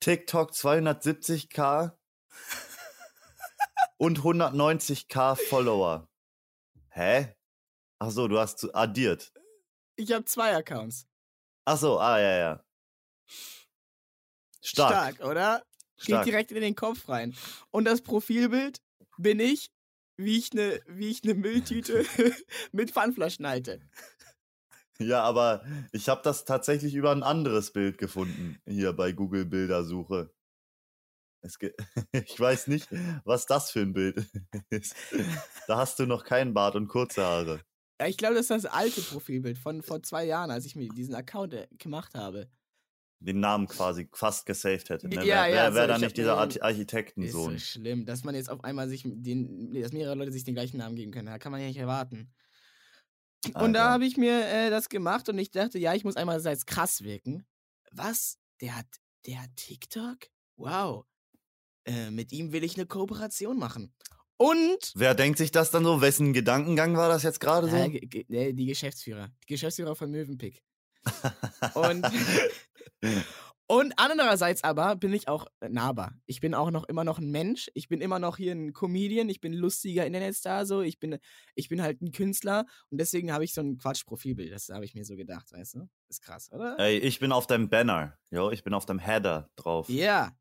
[0.00, 1.96] TikTok 270k
[3.96, 6.06] und 190k Follower.
[6.90, 7.34] Hä?
[7.98, 9.32] Ach so, du hast addiert.
[9.96, 11.06] Ich habe zwei Accounts.
[11.64, 12.64] Ach so, ah ja, ja.
[14.60, 15.14] Stark.
[15.14, 15.62] Stark, oder?
[15.96, 16.24] Stark.
[16.24, 17.34] Geht direkt in den Kopf rein.
[17.70, 18.82] Und das Profilbild
[19.16, 19.70] bin ich,
[20.16, 22.04] wie ich eine wie ich ne Mülltüte
[22.72, 23.80] mit Pfandflaschen halte.
[24.98, 30.30] Ja, aber ich habe das tatsächlich über ein anderes Bild gefunden hier bei Google Bildersuche.
[32.12, 32.88] Ich weiß nicht,
[33.24, 34.16] was das für ein Bild
[34.70, 34.96] ist.
[35.68, 37.60] Da hast du noch keinen Bart und kurze Haare.
[38.00, 40.88] Ja, ich glaube, das ist das alte Profilbild von vor zwei Jahren, als ich mir
[40.88, 42.50] diesen Account äh, gemacht habe.
[43.18, 45.08] Den Namen quasi fast gesaved hätte.
[45.08, 45.14] Ne?
[45.16, 47.52] Ja, wer ja, wer, wer so, da ich nicht dieser mir- Arch- Ist Architektensohn?
[47.52, 50.76] so schlimm, dass man jetzt auf einmal sich den, dass mehrere Leute sich den gleichen
[50.76, 51.26] Namen geben können.
[51.26, 52.32] Da kann man ja nicht erwarten.
[53.46, 53.90] Und da Alter.
[53.90, 57.02] habe ich mir äh, das gemacht und ich dachte, ja, ich muss einmal als krass
[57.04, 57.46] wirken.
[57.92, 58.38] Was?
[58.60, 58.86] Der hat,
[59.26, 60.18] der hat TikTok?
[60.56, 61.04] Wow.
[61.84, 63.94] Äh, mit ihm will ich eine Kooperation machen.
[64.38, 66.00] Und Wer denkt sich das dann so?
[66.02, 67.76] Wessen Gedankengang war das jetzt gerade so?
[67.76, 69.30] äh, ge- äh, die Geschäftsführer.
[69.44, 70.62] Die Geschäftsführer von Mövenpick.
[71.74, 72.04] Und,
[73.66, 76.14] und andererseits aber bin ich auch nahbar.
[76.26, 77.70] Ich bin auch noch immer noch ein Mensch.
[77.74, 79.28] Ich bin immer noch hier ein Comedian.
[79.28, 80.66] Ich bin lustiger Internetstar.
[80.66, 80.82] So.
[80.82, 81.18] Ich, bin,
[81.54, 82.66] ich bin halt ein Künstler.
[82.90, 84.52] Und deswegen habe ich so ein Quatsch-Profilbild.
[84.52, 85.88] Das habe ich mir so gedacht, weißt du?
[86.08, 86.78] Ist krass, oder?
[86.78, 88.16] Ey, ich bin auf deinem Banner.
[88.30, 89.88] Jo, ich bin auf deinem Header drauf.
[89.88, 90.36] Ja.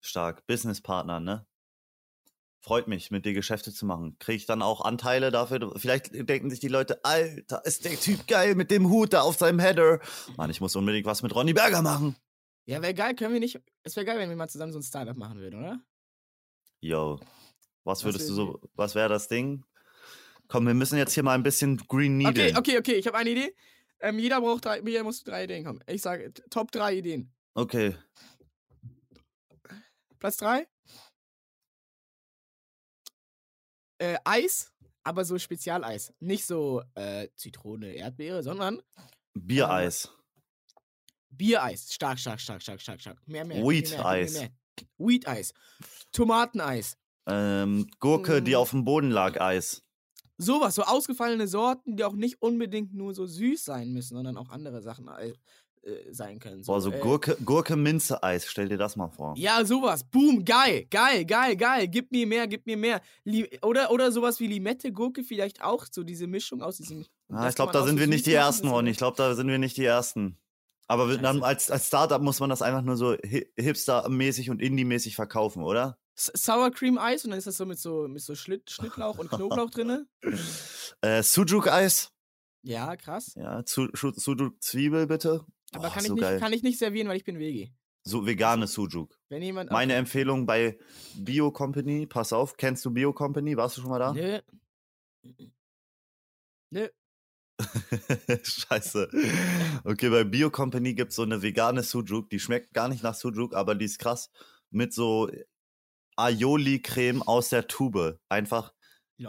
[0.00, 0.46] Stark.
[0.46, 1.46] Businesspartner, ne?
[2.62, 4.18] Freut mich, mit dir Geschäfte zu machen.
[4.18, 5.72] Kriege ich dann auch Anteile dafür?
[5.76, 9.38] Vielleicht denken sich die Leute, Alter, ist der Typ geil mit dem Hut da auf
[9.38, 9.98] seinem Header.
[10.36, 12.16] Mann, ich muss unbedingt was mit Ronny Berger machen.
[12.66, 13.14] Ja, wäre geil.
[13.14, 13.58] Können wir nicht.
[13.82, 15.80] Es wäre geil, wenn wir mal zusammen so ein Startup machen würden, oder?
[16.82, 17.18] Yo,
[17.84, 19.64] was Was würdest du will- so, was wäre das Ding?
[20.46, 22.48] Komm, wir müssen jetzt hier mal ein bisschen Green Needle.
[22.50, 22.92] Okay, okay, okay.
[22.94, 23.54] Ich habe eine Idee.
[24.00, 24.80] Ähm, jeder braucht drei.
[24.80, 25.82] Jeder muss drei Ideen kommen.
[25.86, 27.32] Ich sage Top drei Ideen.
[27.54, 27.96] Okay.
[30.18, 30.66] Platz drei.
[34.00, 34.72] Äh, Eis,
[35.04, 36.12] aber so Spezialeis.
[36.20, 38.80] Nicht so äh, Zitrone, Erdbeere, sondern
[39.34, 40.08] Biereis.
[41.28, 41.92] Biereis.
[41.92, 43.28] Stark, stark, stark, stark, stark, stark.
[43.28, 43.62] Mehr, mehr.
[43.62, 44.40] Mehr, Eis.
[44.96, 45.52] Wheat Eis.
[46.12, 46.96] Tomateneis.
[47.26, 48.56] Ähm, Gurke, die Mm.
[48.56, 49.82] auf dem Boden lag, Eis.
[50.38, 54.48] Sowas, so ausgefallene Sorten, die auch nicht unbedingt nur so süß sein müssen, sondern auch
[54.48, 55.10] andere Sachen
[55.82, 56.62] äh, sein können.
[56.62, 59.34] Boah, so äh, Gurke, Gurke Minze Eis, stell dir das mal vor.
[59.36, 60.04] Ja, sowas.
[60.04, 61.88] Boom, geil, geil, geil, geil.
[61.88, 63.00] Gib mir mehr, gib mir mehr.
[63.24, 65.86] Li oder, oder sowas wie Limette, Gurke vielleicht auch.
[65.90, 67.06] So diese Mischung aus diesem.
[67.28, 68.90] Ah, ich glaube, da sind so wir nicht die Ersten, Ronny.
[68.90, 70.36] ist- Ich glaube, da sind wir nicht die Ersten.
[70.86, 74.60] Aber wir- dann als, als Startup muss man das einfach nur so hi- hipster-mäßig und
[74.60, 75.98] indie-mäßig verkaufen, oder?
[76.16, 79.30] Sour Cream Eis und dann ist das so mit so, mit so Schlitt, Schnittlauch und
[79.30, 80.06] Knoblauch drinne.
[81.02, 82.10] Äh, Sujuk-Eis.
[82.62, 83.32] Ja, krass.
[83.36, 85.46] Ja, Su- Shu- Sujuk-Zwiebel bitte.
[85.72, 86.40] Aber Boah, kann, ich so nicht, geil.
[86.40, 87.72] kann ich nicht servieren, weil ich bin Vegi.
[88.02, 89.18] So vegane Sujuk.
[89.28, 89.70] Wenn jemand.
[89.70, 89.94] Meine.
[89.94, 90.78] Empfehlung bei
[91.14, 93.56] Bio Company, pass auf, kennst du Bio Company?
[93.56, 94.12] Warst du schon mal da?
[94.12, 94.40] Nö.
[96.70, 96.88] Nö.
[98.42, 99.10] Scheiße.
[99.84, 103.14] Okay, bei Bio Company gibt es so eine vegane Sujuk, die schmeckt gar nicht nach
[103.14, 104.30] Sujuk, aber die ist krass.
[104.70, 105.30] Mit so
[106.16, 108.18] Aioli-Creme aus der Tube.
[108.28, 108.72] Einfach,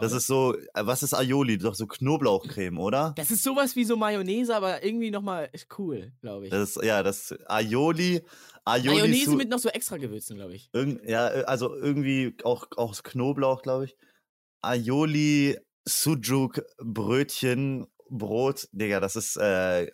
[0.00, 1.58] das ist so, äh, was ist Aioli?
[1.58, 3.12] Doch so Knoblauchcreme, oder?
[3.16, 6.50] Das ist sowas wie so Mayonnaise, aber irgendwie nochmal cool, glaube ich.
[6.50, 8.22] Das ist, ja, das Aioli,
[8.64, 10.70] Aioli Mayonnaise mit noch so extra Gewürzen, glaube ich.
[10.72, 13.96] Irgend, ja, äh, also irgendwie auch aus Knoblauch, glaube ich.
[14.62, 18.68] Aioli, Sujuk, Brötchen, Brot.
[18.72, 19.90] Digga, das ist äh,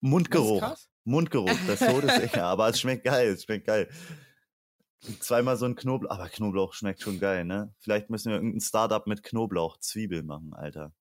[0.00, 0.60] Mundgeruch.
[0.60, 0.88] Das ist krass.
[1.04, 2.32] Mundgeruch, das Todes.
[2.34, 3.88] ja, aber es schmeckt geil, es schmeckt geil.
[5.20, 7.74] Zweimal so ein Knoblauch, aber Knoblauch schmeckt schon geil, ne?
[7.78, 10.92] Vielleicht müssen wir irgendein Startup mit Knoblauch, Zwiebel machen, Alter.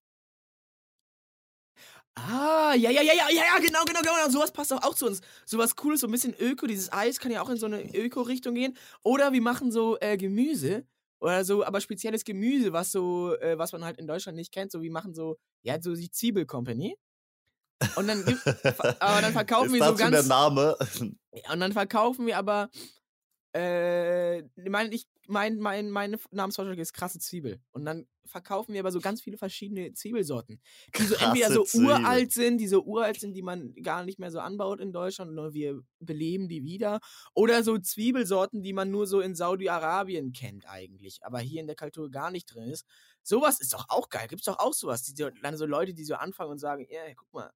[2.15, 4.29] Ah, ja, ja, ja, ja, ja, ja, genau, genau, genau.
[4.29, 5.21] Sowas passt auch, auch zu uns.
[5.45, 6.67] Sowas Cooles, so ein bisschen Öko.
[6.67, 8.75] Dieses Eis kann ja auch in so eine Öko-Richtung gehen.
[9.03, 10.85] Oder wir machen so äh, Gemüse.
[11.19, 14.71] Oder so, aber spezielles Gemüse, was so, äh, was man halt in Deutschland nicht kennt.
[14.71, 16.97] So, wir machen so, ja, so die Zwiebel Company.
[17.95, 18.23] Und dann,
[18.99, 20.27] aber dann verkaufen ist wir so dazu der ganz.
[20.27, 20.77] Name?
[21.51, 22.69] Und dann verkaufen wir aber
[23.53, 27.59] Äh, mein, ich, mein, mein, meine Namensvorschlag ist krasse Zwiebel.
[27.71, 30.61] Und dann verkaufen wir aber so ganz viele verschiedene Zwiebelsorten,
[30.97, 31.87] die so entweder so Zwiebel.
[31.87, 35.33] uralt sind, die so uralt sind, die man gar nicht mehr so anbaut in Deutschland,
[35.33, 37.01] nur wir beleben die wieder.
[37.33, 41.75] Oder so Zwiebelsorten, die man nur so in Saudi-Arabien kennt eigentlich, aber hier in der
[41.75, 42.85] Kultur gar nicht drin ist.
[43.21, 44.27] Sowas ist doch auch geil.
[44.29, 45.03] Gibt's doch auch sowas.
[45.03, 47.51] Die, dann so Leute, die so anfangen und sagen, ja, guck mal,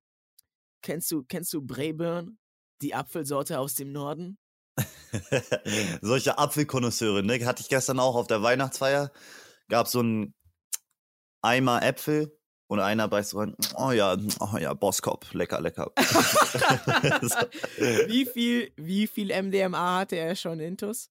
[0.81, 2.37] kennst du, kennst du Braeburn?
[2.81, 4.37] Die Apfelsorte aus dem Norden?
[6.01, 7.45] Solche Apfelkonnoisseure, ne?
[7.45, 9.11] Hatte ich gestern auch auf der Weihnachtsfeier.
[9.69, 10.33] Gab so ein
[11.41, 13.55] Eimer Äpfel und einer beißt so rein.
[13.75, 15.91] Oh ja, oh ja, Bosskopf, lecker, lecker.
[18.07, 21.09] wie viel, wie viel MDMA hatte er schon intus?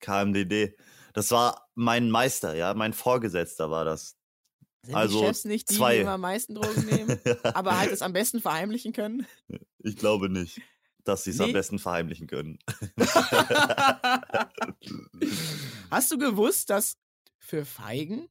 [0.00, 0.76] KMDD.
[1.12, 4.16] Das war mein Meister, ja, mein Vorgesetzter war das.
[4.82, 5.96] Sind Also, die Chefs nicht die, zwei.
[5.96, 9.26] die immer am meisten Drogen nehmen, aber halt es am besten verheimlichen können?
[9.78, 10.60] ich glaube nicht,
[11.04, 11.52] dass sie es am Nee.
[11.52, 12.58] besten verheimlichen können.
[15.90, 16.96] Hast du gewusst, dass
[17.38, 18.28] für Feigen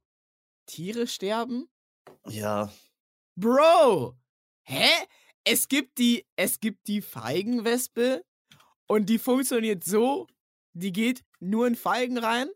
[0.66, 1.70] Tiere sterben?
[2.28, 2.72] Ja,
[3.36, 4.18] Bro!
[4.64, 4.90] Hä?
[5.46, 8.24] Es gibt die, es gibt die Feigenwespe
[8.88, 10.28] und die funktioniert so,
[10.74, 12.50] die geht nur in Feigen rein,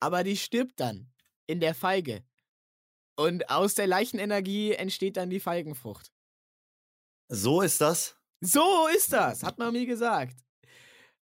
[0.00, 1.10] aber die stirbt dann
[1.46, 2.22] in der Feige.
[3.16, 6.12] Und aus der Leichenenergie entsteht dann die Feigenfrucht.
[7.28, 8.16] so ist das.
[8.40, 10.36] So ist das, hat man mir gesagt.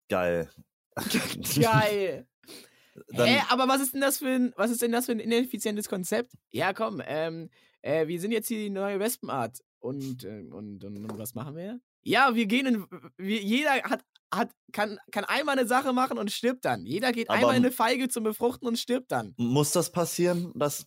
[0.09, 0.51] Geil.
[1.61, 2.27] Geil.
[3.09, 5.21] Dann, Hä, aber was ist denn das für ein, was ist denn das für ein
[5.21, 6.33] ineffizientes Konzept?
[6.51, 7.49] Ja, komm, ähm,
[7.83, 9.61] äh, wir sind jetzt hier die neue Wespenart.
[9.79, 11.81] Und, ähm, und, und, und was machen wir?
[12.03, 16.31] Ja, wir gehen in, wir, jeder hat, hat, kann, kann einmal eine Sache machen und
[16.31, 16.85] stirbt dann.
[16.85, 19.35] Jeder geht Aber einmal in eine Feige zum Befruchten und stirbt dann.
[19.37, 20.87] muss das passieren, dass,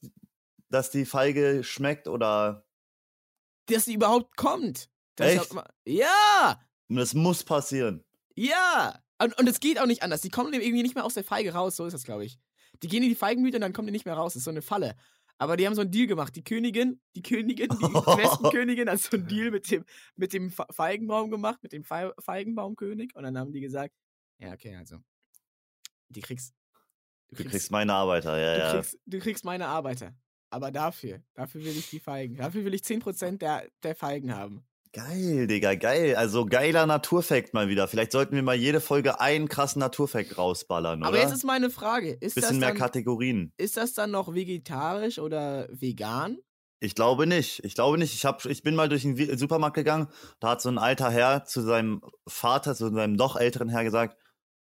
[0.70, 2.66] dass die Feige schmeckt oder
[3.68, 4.90] Dass sie überhaupt kommt.
[5.20, 5.52] Echt?
[5.52, 6.60] immer- Ja!
[6.90, 8.04] das muss passieren?
[8.36, 9.00] Ja!
[9.22, 10.22] Und, und es geht auch nicht anders.
[10.22, 12.40] Die kommen irgendwie nicht mehr aus der Feige raus, so ist das, glaube ich.
[12.82, 14.34] Die gehen in die Feigenblüte und dann kommen die nicht mehr raus.
[14.34, 14.96] Das ist so eine Falle.
[15.38, 16.36] Aber die haben so einen Deal gemacht.
[16.36, 20.66] Die Königin, die Königin, die Wespenkönigin hat so einen Deal mit dem, mit dem Fe-
[20.72, 23.16] Feigenbaum gemacht, mit dem Fe Feigenbaumkönig.
[23.16, 23.94] Und dann haben die gesagt,
[24.40, 24.98] ja, okay, also,
[26.10, 26.54] die kriegst,
[27.30, 28.72] Du kriegst meine Arbeiter, ja, du, ja.
[28.74, 30.14] kriegst, du kriegst meine Arbeiter.
[30.52, 32.36] Aber dafür, dafür will ich die Feigen.
[32.36, 34.64] Dafür will ich 10% der, der Feigen haben.
[34.94, 36.16] Geil, Digga, geil.
[36.16, 37.88] Also geiler Naturfact mal wieder.
[37.88, 41.08] Vielleicht sollten wir mal jede Folge einen krassen Naturfact rausballern, oder?
[41.08, 43.52] Aber jetzt ist meine Frage, ist das Bisschen mehr dann, Kategorien.
[43.58, 46.38] Ist das dann noch vegetarisch oder vegan?
[46.80, 47.64] Ich glaube nicht.
[47.66, 48.14] Ich glaube nicht.
[48.14, 50.10] Ich, hab, ich bin mal durch den Supermarkt gegangen.
[50.40, 54.16] Da hat so ein alter Herr zu seinem Vater, zu seinem noch älteren Herr gesagt,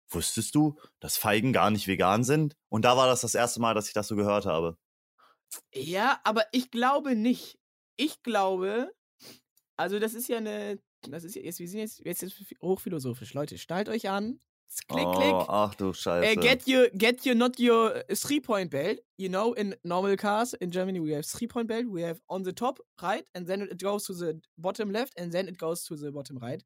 [0.09, 2.55] wusstest du, dass Feigen gar nicht vegan sind?
[2.67, 4.77] Und da war das das erste Mal, dass ich das so gehört habe.
[5.73, 7.57] Ja, aber ich glaube nicht.
[7.95, 8.91] Ich glaube,
[9.79, 10.77] also das ist ja eine,
[11.09, 12.25] das ist jetzt, wir sind jetzt, jetzt
[12.61, 13.33] hochphilosophisch.
[13.33, 14.39] Leute, schnallt euch an.
[14.87, 15.33] Klick, oh, klick.
[15.47, 16.37] Ach du Scheiße.
[16.37, 18.99] Uh, get your get your not your uh, three point belt.
[19.17, 21.85] You know, in normal cars in Germany we have three point belt.
[21.87, 25.31] We have on the top right, and then it goes to the bottom left, and
[25.31, 26.61] then it goes to the bottom right,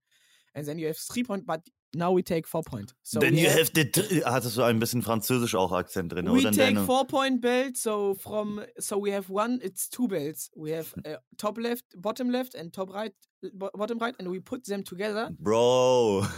[0.53, 1.45] and then you have three point.
[1.45, 1.61] But
[1.95, 2.93] now we take four point.
[3.03, 4.23] So Then we you have, have the.
[4.25, 6.49] Hattest du ein bisschen Französisch auch Akzent drin, we oder?
[6.49, 7.77] In take four point belt.
[7.77, 9.59] So from so we have one.
[9.61, 10.49] It's two belts.
[10.55, 13.13] We have uh, top left, bottom left, and top right,
[13.53, 15.29] bo bottom right, and we put them together.
[15.39, 16.25] Bro.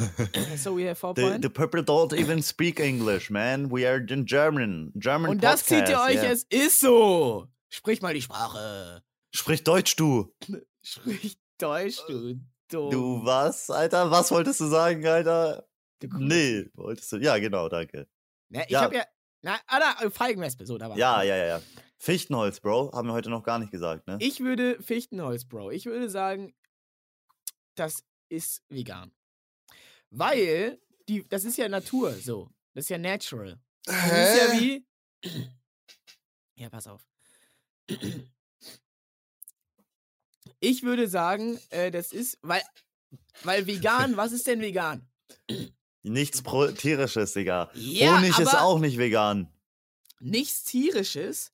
[0.58, 1.42] So we have four the, point.
[1.42, 3.70] the people don't even speak English, man.
[3.70, 4.92] We are in German.
[4.96, 6.32] German Und das zieht ihr euch, yeah.
[6.32, 7.48] es ist so.
[7.70, 9.04] Sprich mal die Sprache.
[9.34, 10.34] Sprich Deutsch, du.
[10.82, 12.92] Sprich Deutsch, du dumm.
[12.92, 14.12] Du was, Alter?
[14.12, 15.68] Was wolltest du sagen, Alter?
[16.00, 16.08] Du.
[16.18, 17.18] Nee, wolltest du.
[17.18, 18.08] Ja, genau, danke.
[18.50, 18.82] Ne, ich Ja.
[18.82, 19.04] hab ja.
[19.42, 21.62] Na, ah, da, Feigenwespe, so, da war Ja, ja, ja, ja.
[22.00, 24.18] Fichtenholz, Bro, haben wir heute noch gar nicht gesagt, ne?
[24.20, 25.72] Ich würde Fichtenholz, Bro.
[25.72, 26.56] Ich würde sagen,
[27.76, 29.12] das ist vegan.
[30.10, 32.50] Weil, die, das ist ja Natur, so.
[32.74, 33.60] Das ist ja natural.
[33.86, 34.86] Das ist ja wie.
[36.58, 37.06] Ja, pass auf.
[40.60, 42.62] Ich würde sagen, äh, das ist, weil,
[43.44, 45.08] weil vegan, was ist denn vegan?
[46.04, 47.70] Nichts Pro tierisches, Digga.
[47.74, 49.52] Ja, Honig ist auch nicht vegan.
[50.20, 51.52] nichts tierisches,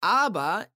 [0.00, 0.66] aber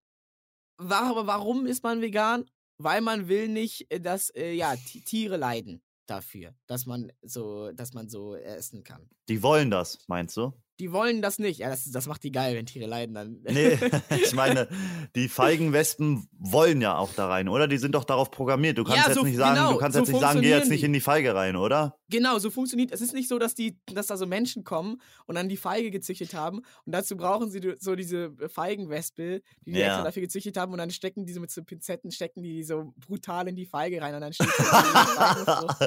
[0.77, 2.45] wa- warum ist man vegan?
[2.79, 7.73] Weil man will nicht, äh, dass äh, ja Ti- Tiere leiden dafür, dass man so,
[7.73, 9.09] dass man so essen kann.
[9.29, 10.53] Die wollen das, meinst du?
[10.79, 11.59] Die wollen das nicht.
[11.61, 13.39] Ja, das, das macht die geil, wenn Tiere leiden dann.
[13.45, 13.79] Nee,
[14.23, 14.69] ich meine,
[15.15, 17.67] die Feigenwespen wollen ja auch da rein, oder?
[17.67, 18.77] Die sind doch darauf programmiert.
[18.77, 20.51] Du kannst Ja, jetzt so- nicht sagen, genau, du kannst so jetzt nicht sagen, geh
[20.51, 21.99] jetzt nicht in die Feige rein, oder?
[22.11, 22.93] Genau, so funktioniert.
[22.93, 25.91] Es ist nicht so, dass die, dass da so Menschen kommen und dann die Feige
[25.91, 26.59] gezüchtet haben.
[26.85, 29.87] Und dazu brauchen sie so diese Feigenwespe, die die Ja.
[29.87, 30.73] extra dafür gezüchtet haben.
[30.73, 33.67] Und dann stecken die so mit so Pinzetten, stecken die die so brutal in die
[33.67, 35.69] Feige rein und dann steht so.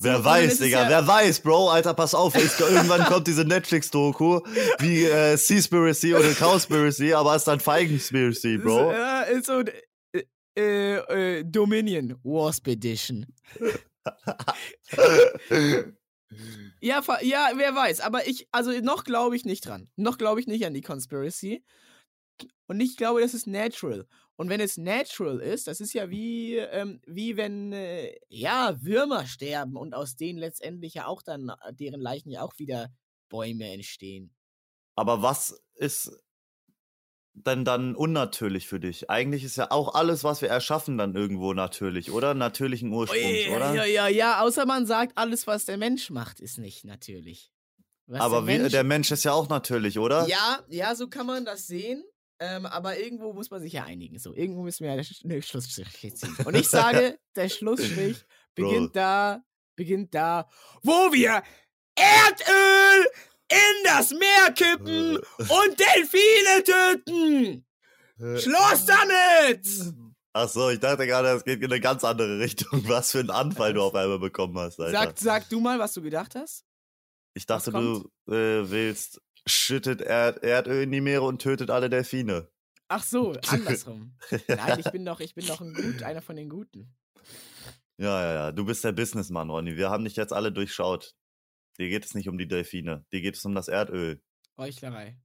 [0.00, 3.44] Wer weiß, ist Digga, ja- wer weiß, Bro, Alter, pass auf, es, irgendwann kommt diese
[3.44, 4.40] Netflix-Doku
[4.78, 8.92] wie äh, Seaspiracy oder Cowspiracy, aber es ist dann Feigenspiracy, Bro.
[8.92, 9.60] Ja, ist so,
[10.12, 10.22] äh,
[10.56, 13.26] äh, äh, Dominion Wasp Edition.
[16.80, 18.00] Ja, ja, wer weiß.
[18.00, 19.88] Aber ich, also noch glaube ich nicht dran.
[19.96, 21.64] Noch glaube ich nicht an die Conspiracy.
[22.66, 24.06] Und ich glaube, das ist natural.
[24.38, 29.26] Und wenn es natural ist, das ist ja wie, ähm, wie wenn, äh, ja, Würmer
[29.26, 32.88] sterben und aus denen letztendlich ja auch dann, äh, deren Leichen ja auch wieder
[33.28, 34.32] Bäume entstehen.
[34.94, 36.22] Aber was ist
[37.34, 39.10] denn dann unnatürlich für dich?
[39.10, 42.34] Eigentlich ist ja auch alles, was wir erschaffen, dann irgendwo natürlich, oder?
[42.34, 43.74] Natürlichen Ursprungs, ja, oder?
[43.74, 47.50] ja, ja, ja, außer man sagt, alles, was der Mensch macht, ist nicht natürlich.
[48.06, 50.28] Was Aber der wie, Mensch der Mensch ist ja auch natürlich, oder?
[50.28, 52.04] Ja, ja, so kann man das sehen.
[52.40, 54.18] Ähm, aber irgendwo muss man sich ja einigen.
[54.18, 56.36] So, irgendwo müssen wir ja eine Schlussstrich ziehen.
[56.44, 58.26] Und ich sage, der Schlussstrich Bro.
[58.54, 59.42] beginnt da,
[59.74, 60.48] beginnt da,
[60.82, 61.42] wo wir
[61.96, 63.06] Erdöl
[63.50, 67.66] in das Meer kippen und Delfine töten.
[68.18, 69.66] Schluss damit!
[70.32, 72.68] Ach so, ich dachte gerade, es geht in eine ganz andere Richtung.
[72.88, 74.92] Was für einen Anfall du auf einmal bekommen hast, Alter.
[74.92, 76.64] Sag, sag du mal, was du gedacht hast.
[77.34, 82.48] ich dachte, du äh, willst, schüttet Erd Erdöl in die Meere und tötet alle Delfine.
[82.88, 84.16] Ach so, andersrum.
[84.48, 86.94] Nein, ich bin doch, ich bin doch ein Gut, einer von den Guten.
[87.98, 88.52] Ja, ja, ja.
[88.52, 89.76] Du bist der Businessmann, Ronny.
[89.76, 91.14] Wir haben dich jetzt alle durchschaut.
[91.78, 93.04] Dir geht es nicht um die Delfine.
[93.12, 94.22] Dir geht es um das Erdöl.
[94.56, 95.18] Heuchlerei.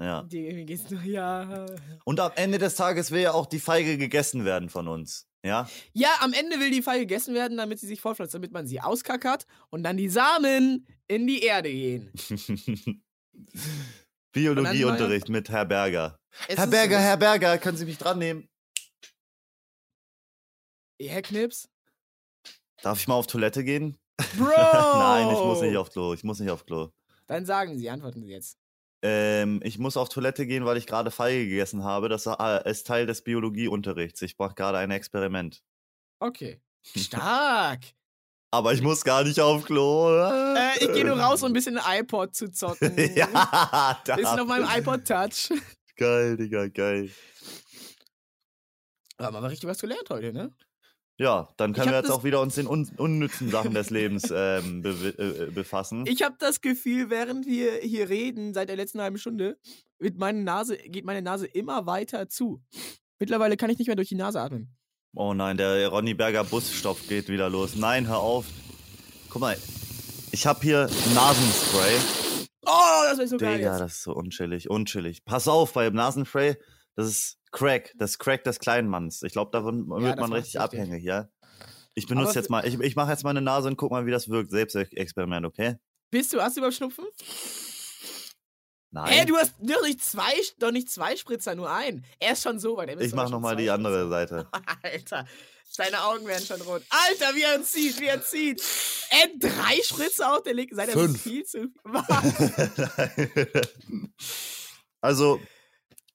[0.00, 0.22] Ja.
[0.22, 1.66] Die, mir geht's nur, ja.
[2.04, 5.28] Und am Ende des Tages will ja auch die Feige gegessen werden von uns.
[5.44, 5.68] Ja?
[5.92, 8.80] Ja, am Ende will die Feige gegessen werden, damit sie sich fortpflanzt, damit man sie
[8.80, 12.12] auskackert und dann die Samen in die Erde gehen.
[14.32, 16.18] Biologieunterricht mit Herr Berger.
[16.48, 18.48] Es Herr Berger, Herr Berger, können Sie mich dran nehmen?
[21.00, 21.68] Herr Knips?
[22.82, 23.96] Darf ich mal auf Toilette gehen?
[24.36, 24.44] Bro!
[24.54, 26.14] Nein, ich muss nicht auf Klo.
[26.14, 26.90] Ich muss nicht auf Klo.
[27.26, 28.58] Dann sagen Sie, antworten Sie jetzt.
[29.02, 32.08] Ähm, ich muss auf Toilette gehen, weil ich gerade Feige gegessen habe.
[32.08, 34.20] Das äh, ist Teil des Biologieunterrichts.
[34.22, 35.62] Ich mache gerade ein Experiment.
[36.18, 36.60] Okay.
[36.96, 37.80] Stark!
[38.52, 40.08] Aber ich muss gar nicht auf Klo.
[40.10, 42.96] äh, ich gehe nur raus, um ein bisschen iPod zu zocken.
[43.14, 44.44] ja, Bisschen auf da.
[44.44, 45.52] meinem iPod Touch.
[45.96, 47.10] Geil, Digga, geil.
[49.18, 50.52] Wir haben aber richtig was gelernt heute, ne?
[51.18, 54.80] Ja, dann können wir jetzt auch wieder uns den un unnützen Sachen des Lebens ähm,
[54.80, 56.06] be äh, befassen.
[56.06, 59.58] Ich habe das Gefühl, während wir hier reden, seit der letzten halben Stunde,
[60.16, 62.62] meine Nase, geht meine Nase immer weiter zu.
[63.18, 64.74] Mittlerweile kann ich nicht mehr durch die Nase atmen.
[65.14, 67.74] Oh nein, der Ronny Berger Busstopp geht wieder los.
[67.74, 68.46] Nein, hör auf.
[69.28, 69.56] Guck mal,
[70.30, 71.96] ich habe hier Nasenspray.
[72.64, 73.58] Oh, das wäre so geil.
[73.58, 73.80] Digga, Jetzt.
[73.80, 75.24] das ist so unchillig, unchillig.
[75.24, 76.56] Pass auf, bei dem Nasenspray,
[76.94, 79.22] das ist Crack, das Crack des kleinen Manns.
[79.22, 80.60] Ich glaube, davon wird das man richtig süchtig.
[80.80, 81.28] abhängig, ja?
[81.94, 84.28] Ich benutze jetzt mal, ich, ich mache jetzt meine Nase und guck mal, wie das
[84.28, 84.52] wirkt.
[84.52, 85.76] Selbstexperiment, okay?
[86.12, 87.04] Bist du, hast du überhaupt Schnupfen?
[88.92, 89.06] Nein.
[89.12, 92.04] Hä, du hast doch nicht zwei, doch nicht zwei Spritzer, nur einen.
[92.18, 92.88] Er ist schon so weit.
[92.88, 94.10] er ich mach nochmal die andere Spritzer.
[94.10, 94.48] Seite.
[94.82, 95.26] Alter,
[95.68, 96.82] seine Augen werden schon rot.
[96.90, 98.60] Alter, wie er zieht, wie er zieht.
[99.10, 101.14] Ey, drei Spritzer auf der linken Seite, das Fünf.
[101.14, 102.08] ist viel zu Was?
[105.00, 105.40] also,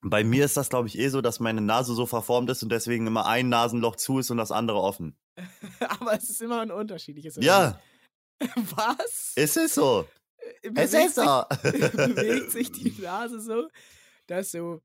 [0.02, 2.70] bei mir ist das, glaube ich, eh so, dass meine Nase so verformt ist und
[2.70, 5.18] deswegen immer ein Nasenloch zu ist und das andere offen.
[5.80, 7.38] Aber es ist immer ein unterschiedliches.
[7.40, 7.80] Ja,
[8.76, 9.32] Was?
[9.36, 10.06] ist es so.
[10.74, 11.26] Es Bewegt sich-
[12.16, 13.68] bewegt sich die Nase so,
[14.28, 14.82] dass so,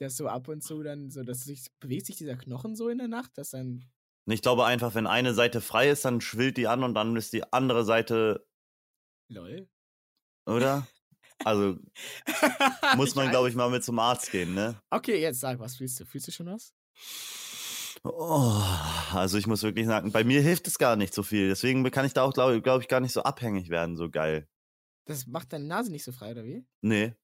[0.00, 2.98] dass so ab und zu dann so, dass sich, bewegt sich dieser Knochen so in
[2.98, 3.84] der Nacht, dass dann,
[4.26, 7.32] Ich glaube einfach, wenn eine Seite frei ist, dann schwillt die an und dann ist
[7.32, 8.46] die andere Seite,
[9.28, 9.68] lol.
[10.46, 10.86] oder?
[11.44, 11.76] Also
[12.96, 14.80] muss man, glaube ich, mal mit zum Arzt gehen, ne?
[14.90, 16.04] Okay, jetzt sag, was fühlst du?
[16.06, 16.72] Fühlst du schon was?
[18.04, 18.62] Oh,
[19.12, 21.48] also ich muss wirklich sagen, bei mir hilft es gar nicht so viel.
[21.48, 24.46] Deswegen kann ich da auch, glaube glaub ich, gar nicht so abhängig werden, so geil.
[25.06, 26.64] Das macht deine Nase nicht so frei, oder wie?
[26.80, 27.14] Nee.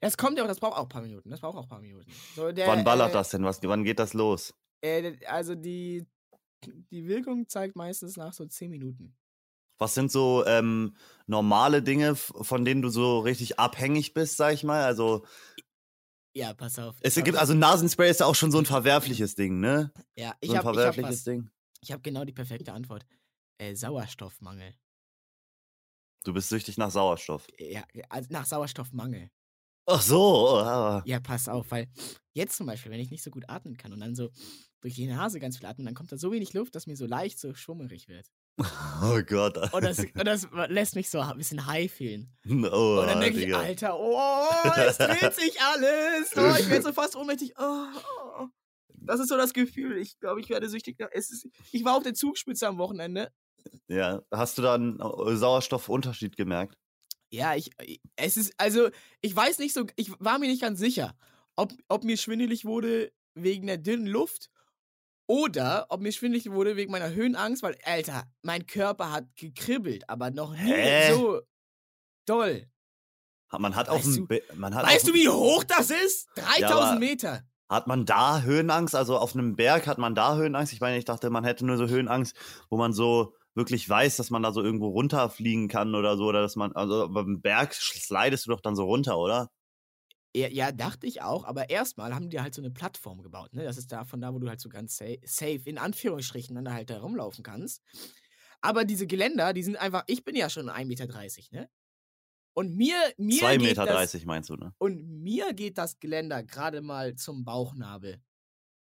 [0.00, 1.30] Das kommt ja auch, das braucht auch ein paar Minuten.
[1.30, 2.10] Das braucht auch ein paar Minuten.
[2.34, 3.44] So, der, Wann ballert äh, das denn?
[3.44, 4.54] Was, wann geht das los?
[4.80, 6.06] Äh, also die,
[6.64, 9.14] die Wirkung zeigt meistens nach so 10 Minuten.
[9.78, 14.64] Was sind so ähm, normale Dinge, von denen du so richtig abhängig bist, sag ich
[14.64, 14.82] mal?
[14.84, 15.24] Also,
[16.34, 16.96] Ja, pass auf.
[17.00, 19.92] es gibt, hab- also Nasenspray ist ja auch schon so ein verwerfliches Ding, ne?
[20.16, 21.24] ja, So ich ein habe hab verwerfliches was.
[21.24, 21.50] Ding.
[21.80, 23.06] Ich habe genau die perfekte Antwort.
[23.58, 24.74] Äh, Sauerstoffmangel.
[26.28, 27.46] Du bist süchtig nach Sauerstoff.
[27.58, 29.30] Ja, also nach Sauerstoffmangel.
[29.86, 30.58] Ach so.
[30.58, 31.02] ah.
[31.06, 31.88] Ja, pass auf, weil
[32.34, 34.28] jetzt zum Beispiel, wenn ich nicht so gut atmen kann und dann so
[34.82, 37.06] durch die Nase ganz viel atmen, dann kommt da so wenig Luft, dass mir so
[37.06, 38.26] leicht so schwummerig wird.
[39.02, 39.72] Oh Gott.
[39.72, 42.36] Und das, und das lässt mich so ein bisschen high fühlen.
[42.46, 43.54] Oh, Und dann denke ich.
[43.56, 46.32] Alter, oh, es dreht sich alles.
[46.36, 47.54] Oh, ich werde so fast ohnmächtig.
[47.58, 47.86] Oh,
[48.38, 48.48] oh.
[48.88, 49.96] Das ist so das Gefühl.
[49.96, 51.00] Ich glaube, ich werde süchtig.
[51.12, 53.32] ist, ich war auf der Zugspitze am Wochenende
[53.88, 56.76] Ja, hast du da einen äh, Sauerstoffunterschied gemerkt?
[57.30, 58.88] Ja, ich, ich- es ist, also,
[59.20, 61.14] ich weiß nicht so, ich war mir nicht ganz sicher,
[61.56, 64.50] ob, ob mir schwindelig wurde wegen der dünnen Luft
[65.26, 70.30] oder ob mir schwindelig wurde wegen meiner Höhenangst, weil, Alter, mein Körper hat gekribbelt, aber
[70.30, 71.12] noch nie Hä?
[71.12, 71.40] so
[72.26, 72.66] doll.
[73.58, 76.28] Man hat auf Weißt dem du- man hat Weißt auf du, wie hoch das ist?
[76.36, 77.42] 3000 aber- Meter.
[77.70, 78.94] Hat man da Höhenangst?
[78.94, 80.72] Also auf einem Berg hat man da Höhenangst?
[80.72, 82.34] Ich meine, ich dachte, man hätte nur so Höhenangst,
[82.70, 86.40] wo man so wirklich weiß, dass man da so irgendwo runterfliegen kann oder so, oder
[86.40, 89.50] dass man, also beim Berg slidest du doch dann so runter, oder?
[90.34, 93.64] Ja, ja, dachte ich auch, aber erstmal haben die halt so eine Plattform gebaut, ne?
[93.64, 96.72] Das ist da von da, wo du halt so ganz safe, in Anführungsstrichen dann da
[96.72, 97.82] halt da rumlaufen kannst.
[98.60, 101.06] Aber diese Geländer, die sind einfach, ich bin ja schon 1,30 Meter,
[101.50, 101.68] ne?
[102.54, 104.72] Und mir, mir 2,30 geht Meter das, meinst du, ne?
[104.78, 108.20] und mir geht das Geländer gerade mal zum Bauchnabel.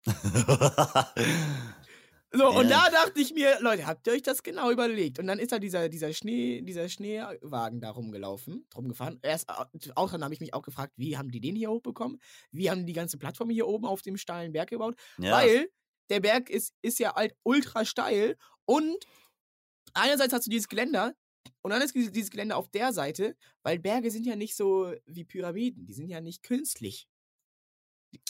[2.32, 5.18] So, und da dachte ich mir, Leute, habt ihr euch das genau überlegt?
[5.18, 9.18] Und dann ist da dieser, dieser Schnee, dieser Schneewagen da rumgelaufen, rumgefahren.
[9.22, 9.64] Erst au-
[9.94, 12.20] auch dann habe ich mich auch gefragt, wie haben die den hier hochbekommen?
[12.50, 14.96] Wie haben die ganze Plattform hier oben auf dem steilen Berg gebaut?
[15.18, 15.32] ja.
[15.32, 15.70] Weil
[16.10, 18.96] der Berg ist, ist ja halt ultra steil und
[19.94, 21.14] einerseits hast du dieses Geländer
[21.62, 25.24] und dann ist dieses Geländer auf der Seite, weil Berge sind ja nicht so wie
[25.24, 27.08] Pyramiden, die sind ja nicht künstlich.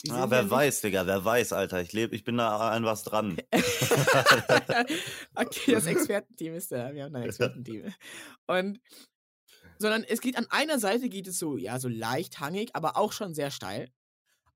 [0.09, 1.81] Ah, ja wer nicht- weiß, Digga, wer weiß, Alter.
[1.81, 3.37] Ich lebe, ich bin da an was dran.
[5.35, 6.93] okay, das Expertenteam ist da.
[6.93, 7.93] Wir haben ein Expertenteam.
[8.47, 8.79] Und
[9.79, 13.11] sondern es geht an einer Seite geht es so, ja, so leicht hangig, aber auch
[13.11, 13.91] schon sehr steil.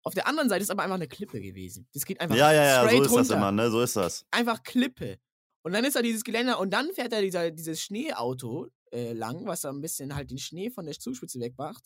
[0.03, 1.87] Auf der anderen Seite ist aber einfach eine Klippe gewesen.
[1.93, 3.17] Das geht einfach Ja, ja, ja, so ist runter.
[3.19, 3.69] das immer, ne?
[3.69, 4.25] So ist das.
[4.31, 5.19] Einfach Klippe.
[5.61, 9.45] Und dann ist da dieses Geländer und dann fährt da dieser, dieses Schneeauto äh, lang,
[9.45, 11.83] was da ein bisschen halt den Schnee von der Zugspitze wegmacht.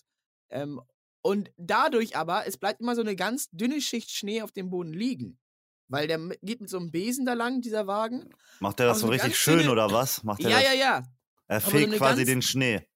[0.50, 0.80] Ähm,
[1.26, 4.94] und dadurch aber, es bleibt immer so eine ganz dünne Schicht Schnee auf dem Boden
[4.94, 5.40] liegen.
[5.88, 8.30] Weil der geht mit so einem Besen da lang, dieser Wagen.
[8.60, 10.24] Macht er Aber das so so richtig schön dünne- oder was?
[10.24, 10.66] Macht er Ja, das?
[10.68, 11.04] ja, ja.
[11.48, 12.88] Er so fegt eine quasi ganz- den Schnee.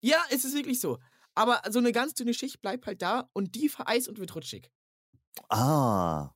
[0.00, 0.98] Ja, es ist wirklich so.
[1.34, 4.70] Aber so eine ganz dünne Schicht bleibt halt da und die vereist und wird rutschig.
[5.48, 6.30] Ah.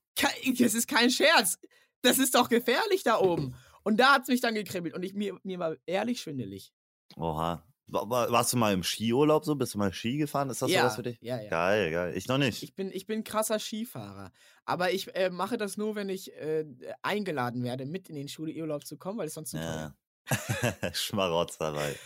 [0.59, 1.59] Das ist kein Scherz.
[2.03, 3.55] Das ist doch gefährlich da oben.
[3.85, 6.73] Und da hat es mich dann gekribbelt und ich, mir, mir war ehrlich schwindelig.
[7.17, 7.63] Oha.
[7.89, 9.55] Wa- wa- Warst du mal im Skiurlaub so?
[9.55, 10.51] Bist du mal Ski gefahren?
[10.51, 11.19] Ist das ja, sowas für dich?
[11.21, 11.49] ja, ja.
[11.49, 12.17] Geil, geil.
[12.17, 12.63] Ich noch nicht.
[12.63, 14.33] Ich bin, ich bin krasser Skifahrer.
[14.65, 16.65] Aber ich äh, mache das nur, wenn ich äh,
[17.03, 19.95] eingeladen werde, mit in den Schulurlaub zu kommen, weil es sonst zu ja.
[20.93, 21.97] Schmarotzer, weil.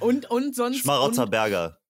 [0.00, 0.78] Und, und sonst.
[0.78, 1.80] Schmarotzer und, Berger.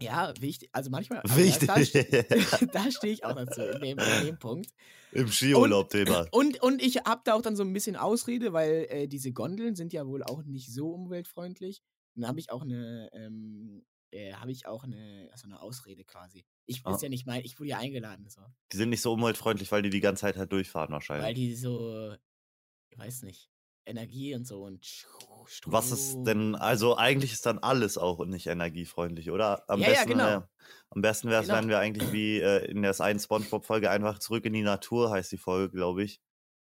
[0.00, 0.68] Ja, wichtig.
[0.72, 1.20] Also manchmal.
[1.20, 1.68] also Wichtig.
[1.68, 4.70] Da, da, ste- da stehe ich auch dazu, in dem, in dem Punkt.
[5.12, 6.26] Im Skiurlaub-Thema.
[6.32, 9.74] Und, und ich habe da auch dann so ein bisschen Ausrede, weil äh, diese Gondeln
[9.74, 11.82] sind ja wohl auch nicht so umweltfreundlich.
[12.18, 16.04] Und dann habe ich auch eine, ähm, äh, habe ich auch eine, also eine Ausrede
[16.04, 16.44] quasi.
[16.66, 16.90] Ich Ah.
[16.94, 18.40] ist ja nicht mein, ich wurde ja eingeladen, so.
[18.72, 21.36] Die sind nicht so umweltfreundlich, weil die die ganze Zeit halt durchfahren Weil wahrscheinlich.
[21.36, 22.16] die so,
[22.90, 23.50] ich weiß nicht,
[23.86, 25.72] Energie und so und Strom.
[25.72, 29.64] Was ist denn, also eigentlich ist dann alles auch nicht energiefreundlich, oder?
[29.70, 30.28] Am Ja, ja, besten, genau.
[30.38, 30.40] äh,
[30.90, 31.60] am besten wäre es, Genau.
[31.60, 35.30] wenn wir eigentlich wie äh, in der einen Spongebob-Folge einfach zurück in die Natur, heißt
[35.32, 36.20] die Folge, glaube ich.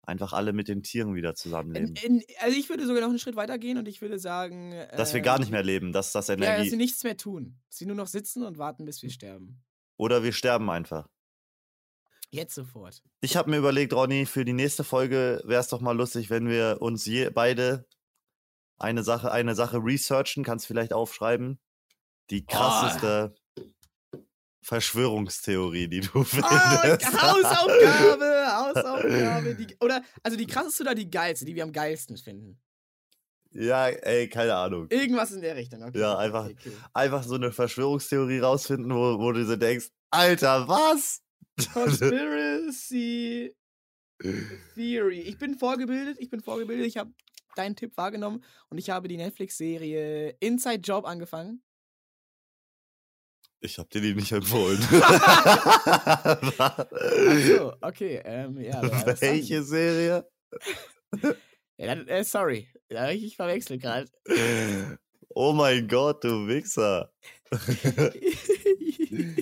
[0.04, 1.96] Einfach alle mit den Tieren wieder In, zusammenleben.
[2.04, 5.14] in, also ich würde sogar noch einen Schritt weiter gehen und ich würde sagen, dass
[5.14, 6.70] wir äh, gar nicht mehr leben, dass das Ja, dass Energie.
[6.70, 7.60] sie nichts mehr tun.
[7.68, 9.62] Dass sie nur noch sitzen und warten, bis wir sterben.
[9.98, 11.08] oder wir sterben einfach.
[12.32, 13.02] Jetzt sofort.
[13.22, 16.48] Ich habe mir überlegt, Ronny, für die nächste Folge wäre es doch mal lustig, wenn
[16.48, 17.88] wir uns je, beide
[18.78, 20.44] eine Sache, eine Sache researchen.
[20.44, 21.60] Kannst vielleicht aufschreiben.
[22.30, 22.52] Die Oh.
[22.52, 23.36] krasseste
[24.70, 27.22] Verschwörungstheorie, die du Oh, findest.
[27.22, 29.56] Hausaufgabe, Hausaufgabe.
[29.56, 32.60] Die, oder, also die krasseste oder die geilste, die wir am geilsten finden.
[33.52, 34.86] ja, ey, keine Ahnung.
[34.92, 35.82] Irgendwas in der Richtung.
[35.84, 36.72] Okay, Ja, einfach- okay, okay.
[36.94, 41.22] Einfach so eine Verschwörungstheorie rausfinden, wo, wo du so denkst, Alter, was?
[41.74, 43.56] Conspiracy
[44.76, 45.22] Theory.
[45.22, 46.86] Ich bin vorgebildet, ich bin vorgebildet.
[46.86, 47.12] Ich habe
[47.56, 51.64] deinen Tipp wahrgenommen und ich habe die Netflix-Serie Inside Job angefangen.
[53.62, 54.82] Ich hab dir die nicht empfohlen.
[56.58, 58.22] Achso, okay.
[58.24, 58.82] Ähm, ja,
[59.20, 59.64] Welche?
[59.64, 60.26] Serie?
[61.78, 64.08] Ja, dann, äh, sorry, da habe ich mich verwechselt gerade.
[65.30, 67.12] Oh mein Gott, du Wichser.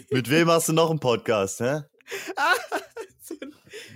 [0.09, 1.82] Mit wem hast du noch einen Podcast, hä?
[3.22, 3.36] so,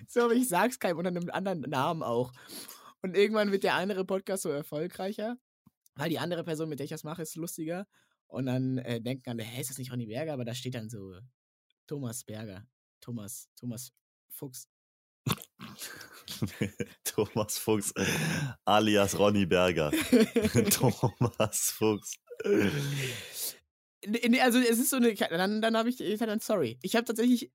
[0.08, 2.32] so, ich sag's keinem unter einem anderen Namen auch.
[3.02, 5.38] Und irgendwann wird der andere Podcast so erfolgreicher,
[5.96, 7.88] weil die andere Person, mit der ich das mache, ist lustiger.
[8.32, 10.34] Und dann äh, denken alle, hä, ist das nicht Ronny Berger?
[10.34, 11.20] Aber da steht dann so
[11.86, 12.66] Thomas Berger.
[13.02, 13.92] Thomas, Thomas
[14.30, 14.70] Fuchs.
[17.04, 17.94] Thomas Fuchs,
[18.64, 19.92] alias Ronny Berger.
[20.72, 22.16] Thomas Fuchs.
[24.42, 26.80] Also es ist so eine, dann, dann habe ich, ich dann sorry.
[26.82, 27.52] Ich habe tatsächlich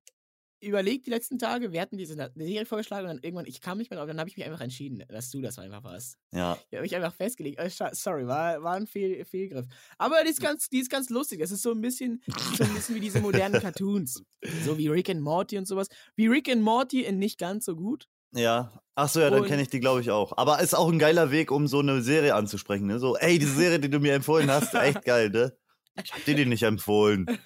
[0.67, 3.91] überlegt die letzten Tage, wir hatten diese Serie vorgeschlagen und dann irgendwann, ich kam nicht
[3.91, 6.17] mehr drauf, dann habe ich mich einfach entschieden, dass du das einfach warst.
[6.33, 6.59] Ja.
[6.71, 7.61] Ich habe mich einfach festgelegt.
[7.61, 9.67] Scha- Sorry, war, war ein Fehl, Fehlgriff.
[9.99, 11.41] Aber die ist, ganz, die ist ganz lustig.
[11.41, 12.23] Das ist so ein bisschen,
[12.57, 14.23] so ein bisschen wie diese modernen Cartoons.
[14.65, 15.89] So wie Rick and Morty und sowas.
[16.15, 18.09] Wie Rick and Morty in nicht ganz so gut.
[18.33, 18.73] Ja.
[18.95, 20.37] Ach so, ja, dann kenne ich die, glaube ich, auch.
[20.37, 22.99] Aber ist auch ein geiler Weg, um so eine Serie anzusprechen, ne?
[22.99, 25.53] So, ey, diese Serie, die du mir empfohlen hast, echt geil, ne?
[26.03, 27.27] Ich hab dir die nicht empfohlen.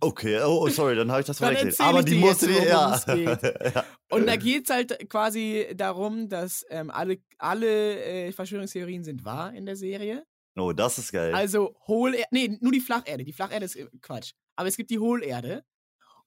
[0.00, 1.78] Okay, oh, oh, sorry, dann habe ich das verwechselt.
[1.80, 3.00] Aber die musste dir, ja.
[3.06, 3.84] ja.
[4.10, 9.54] Und da geht es halt quasi darum, dass ähm, alle, alle äh, Verschwörungstheorien sind wahr
[9.54, 10.24] in der Serie.
[10.56, 11.34] Oh, das ist geil.
[11.34, 13.24] Also Hohlerde, nee, nur die Flacherde.
[13.24, 14.32] Die Flacherde ist äh, Quatsch.
[14.56, 15.64] Aber es gibt die Hohlerde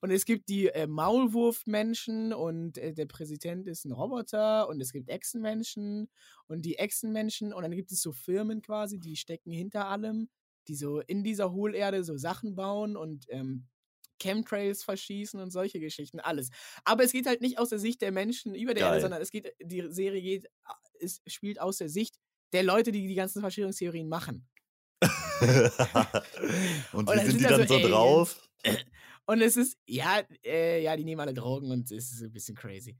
[0.00, 4.92] und es gibt die äh, Maulwurfmenschen und äh, der Präsident ist ein Roboter und es
[4.92, 6.08] gibt Echsenmenschen
[6.46, 10.28] und die Echsenmenschen und dann gibt es so Firmen quasi, die stecken hinter allem,
[10.68, 13.66] die so in dieser Hohlerde so Sachen bauen und ähm,
[14.18, 16.50] Chemtrails verschießen und solche Geschichten, alles.
[16.84, 19.00] Aber es geht halt nicht aus der Sicht der Menschen über der Erde, Geil.
[19.02, 20.46] sondern es geht, die Serie geht,
[21.00, 22.16] es spielt aus der Sicht
[22.52, 24.48] der Leute, die die ganzen Verschwörungstheorien machen.
[26.92, 28.48] Und Und wie sind die da dann so so drauf?
[29.26, 32.54] Und es ist, ja, äh, ja, die nehmen alle Drogen und es ist ein bisschen
[32.54, 32.96] crazy.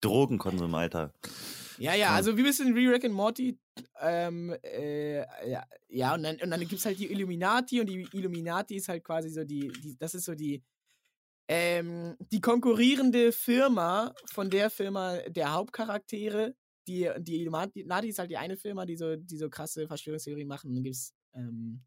[0.00, 1.12] Drogenkonsum, Alter.
[1.78, 3.58] Ja, ja, also wie bisschen wie Rick and Morty.
[4.00, 8.08] Ähm, äh, ja, ja, und dann, und dann gibt es halt die Illuminati und die
[8.12, 10.62] Illuminati ist halt quasi so die, die das ist so die,
[11.46, 16.54] ähm, die konkurrierende Firma von der Firma der Hauptcharaktere.
[16.88, 20.70] Die, die Illuminati ist halt die eine Firma, die so, die so krasse Verschwörungstheorien machen.
[20.70, 21.84] Und dann gibt es ähm,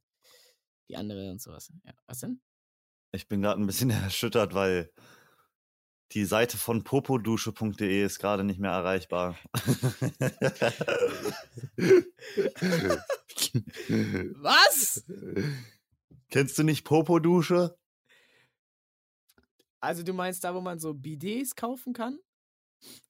[0.88, 1.72] die andere und sowas.
[1.84, 2.39] Ja, was denn?
[3.12, 4.91] Ich bin gerade ein bisschen erschüttert, weil
[6.14, 9.38] die Seite von popodusche.de ist gerade nicht mehr erreichbar.
[14.41, 15.05] Was?
[16.30, 17.78] Kennst du nicht Popodusche?
[19.80, 22.20] Also du meinst da, wo man so Bidets kaufen kann?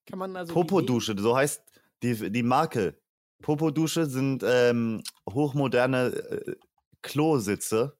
[0.05, 1.61] Kann man also Popodusche, so heißt
[2.03, 2.99] die, die Marke.
[3.41, 6.55] Popodusche sind ähm, hochmoderne äh,
[7.01, 7.97] Klositze.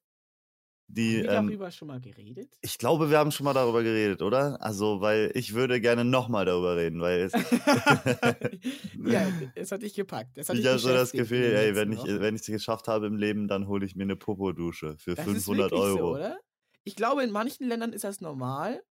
[0.93, 2.57] Die, Haben wir ähm, darüber schon mal geredet?
[2.61, 4.61] ich glaube, wir haben schon mal darüber geredet, oder?
[4.61, 7.33] Also, weil ich würde gerne nochmal darüber reden, weil es,
[9.05, 9.25] ja,
[9.55, 10.37] es hat dich gepackt.
[10.37, 13.47] Ich habe so das Gefühl, ey, wenn ich wenn ich es geschafft habe im Leben,
[13.47, 15.97] dann hole ich mir eine Popodusche für Das ist 500 wirklich Euro.
[15.97, 16.37] So, oder?
[16.83, 18.83] Ich glaube, in manchen Ländern ist das normal,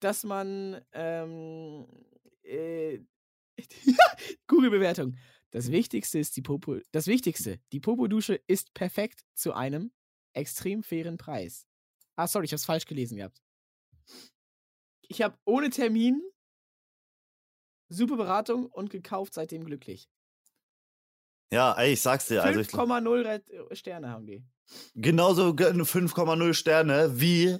[0.00, 1.86] dass man ähm,
[2.42, 3.00] äh,
[4.46, 5.16] Google-Bewertung.
[5.50, 6.78] Das Wichtigste ist die Popo.
[6.92, 9.90] Das Wichtigste, die Popo-Dusche ist perfekt zu einem
[10.32, 11.66] extrem fairen Preis.
[12.16, 13.42] Ah, sorry, ich hab's falsch gelesen gehabt.
[15.08, 16.22] Ich habe ohne Termin
[17.88, 20.08] super Beratung und gekauft, seitdem glücklich.
[21.52, 24.44] Ja, ey, ich sag's dir, also ich, 5,0 Red- Sterne haben die.
[24.94, 27.58] genauso ge- 5,0 Sterne wie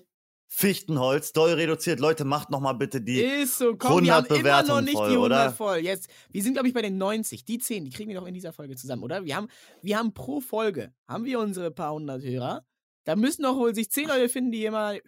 [0.52, 2.00] Fichtenholz, doll reduziert.
[2.00, 3.20] Leute, macht noch mal bitte die.
[3.20, 5.52] Ist so, komm, wir haben 100 immer noch Bewertungen nicht voll, die 100 oder?
[5.52, 5.78] voll.
[5.78, 7.44] Jetzt, wir sind, glaube ich, bei den 90.
[7.44, 9.24] Die 10, die kriegen wir doch in dieser Folge zusammen, oder?
[9.24, 9.46] Wir haben,
[9.80, 12.66] wir haben pro Folge, haben wir unsere paar hundert Hörer.
[13.04, 15.00] Da müssen doch wohl sich 10 Leute finden, die mal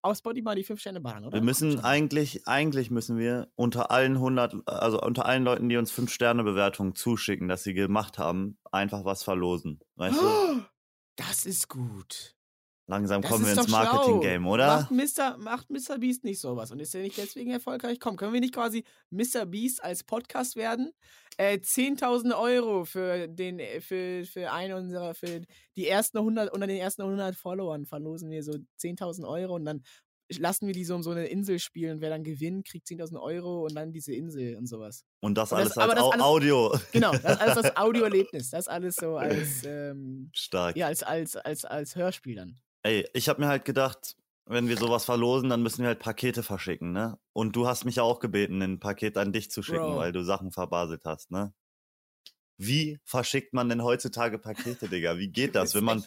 [0.00, 1.34] auf Spotify mal die 5 Sterne ballern, oder?
[1.36, 5.92] Wir müssen eigentlich, eigentlich müssen wir unter allen 100, also unter allen Leuten, die uns
[5.92, 9.80] 5-Sterne-Bewertungen zuschicken, dass sie gemacht haben, einfach was verlosen.
[9.96, 10.62] Weißt du?
[11.16, 12.37] Das ist gut.
[12.90, 13.68] Langsam Das kommen wir ins.
[13.68, 14.88] Marketing-Game, oder?
[14.90, 15.98] Macht Mr., macht Mr.
[15.98, 18.00] Beast nicht sowas und ist er nicht deswegen erfolgreich?
[18.00, 19.44] Komm, können wir nicht quasi Mr.
[19.46, 20.92] Beast als Podcast werden?
[21.36, 25.42] Äh, 10.000 Euro für den, für, für einen unserer, für
[25.76, 29.82] die ersten 100, unter den ersten 100 Followern verlosen wir so 10.000 Euro und dann
[30.38, 32.00] lassen wir die so um so eine Insel spielen.
[32.00, 35.04] Wer dann gewinnt, kriegt 10.000 Euro und dann diese Insel und sowas.
[35.20, 36.78] Und das Und das- alles aber als das alles- Audio.
[36.92, 38.50] Genau, das alles das Audioerlebnis.
[38.50, 40.76] Das alles so als, ähm, Stark.
[40.76, 42.58] ja, als, als, als, als Hörspiel dann.
[42.82, 44.16] Ey, ich habe mir halt gedacht,
[44.46, 47.18] wenn wir sowas verlosen, dann müssen wir halt Pakete verschicken, ne?
[47.32, 49.96] Und du hast mich ja auch gebeten, ein Paket an dich zu schicken, Bro.
[49.98, 51.52] weil du Sachen verbaselt hast, ne?
[52.60, 55.16] Wie verschickt man denn heutzutage Pakete, Digga?
[55.16, 56.04] Wie geht das, wenn man,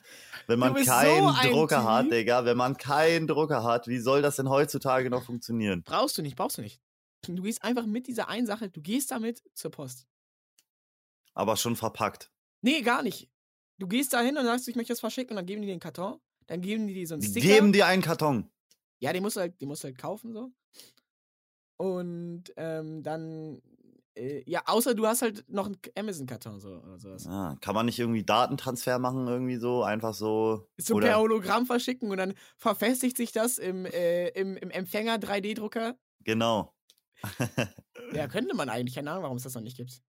[0.48, 2.12] wenn man so keinen ein Drucker hat, Typ.
[2.12, 2.44] Digga?
[2.44, 5.84] Wenn man keinen Drucker hat, wie soll das denn heutzutage noch funktionieren?
[5.84, 6.82] Brauchst du nicht, brauchst du nicht.
[7.26, 10.08] Du gehst einfach mit dieser einen Sache, du gehst damit zur Post.
[11.34, 12.32] Aber schon verpackt.
[12.62, 13.30] Nee, gar nicht.
[13.78, 15.80] Du gehst da hin und sagst, ich möchte das verschicken und dann geben die den
[15.80, 16.20] Karton.
[16.52, 17.48] Dann geben die dir so einen Die Sticker.
[17.48, 18.52] geben dir einen Karton.
[19.00, 20.52] ja, den musst du halt, den musst du halt kaufen so.
[21.78, 23.62] Und ähm, dann,
[24.16, 27.26] äh, ja, außer du hast halt noch einen Amazon-Karton so oder sowas.
[27.26, 29.84] Ah, kann man nicht irgendwie Datentransfer machen, irgendwie so?
[29.84, 30.68] Einfach so.
[30.78, 35.16] So oder- per Hologramm verschicken und dann verfestigt sich das im, äh, im, im Empfänger
[35.20, 35.96] 3D-Drucker.
[36.26, 36.74] Genau.
[38.14, 38.96] Ja, könnte man eigentlich.
[38.96, 40.02] Keine Ahnung, warum es das noch nicht gibt.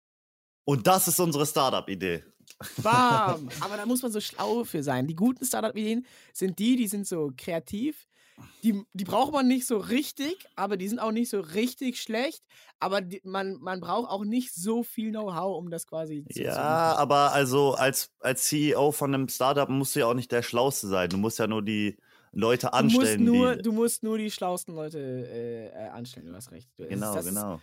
[0.64, 2.24] Und das ist unsere Startup-Idee.
[2.82, 3.48] Bam!
[3.60, 5.06] Aber da muss man so schlau für sein.
[5.06, 8.06] Die guten Startup-Ideen sind die, die sind so kreativ.
[8.64, 12.42] Die, die braucht man nicht so richtig, aber die sind auch nicht so richtig schlecht.
[12.80, 16.42] Aber die, man, man braucht auch nicht so viel Know-how, um das quasi zu, zu
[16.42, 16.98] Ja, machen.
[16.98, 20.88] aber also als, als CEO von einem Startup musst du ja auch nicht der Schlauste
[20.88, 21.10] sein.
[21.10, 21.98] Du musst ja nur die
[22.32, 23.62] Leute Du musst, anstellen, nur, die.
[23.62, 26.68] du musst nur die schlausten Leute äh, äh, anstellen, du hast recht.
[26.78, 27.60] Du- Genau, das genau.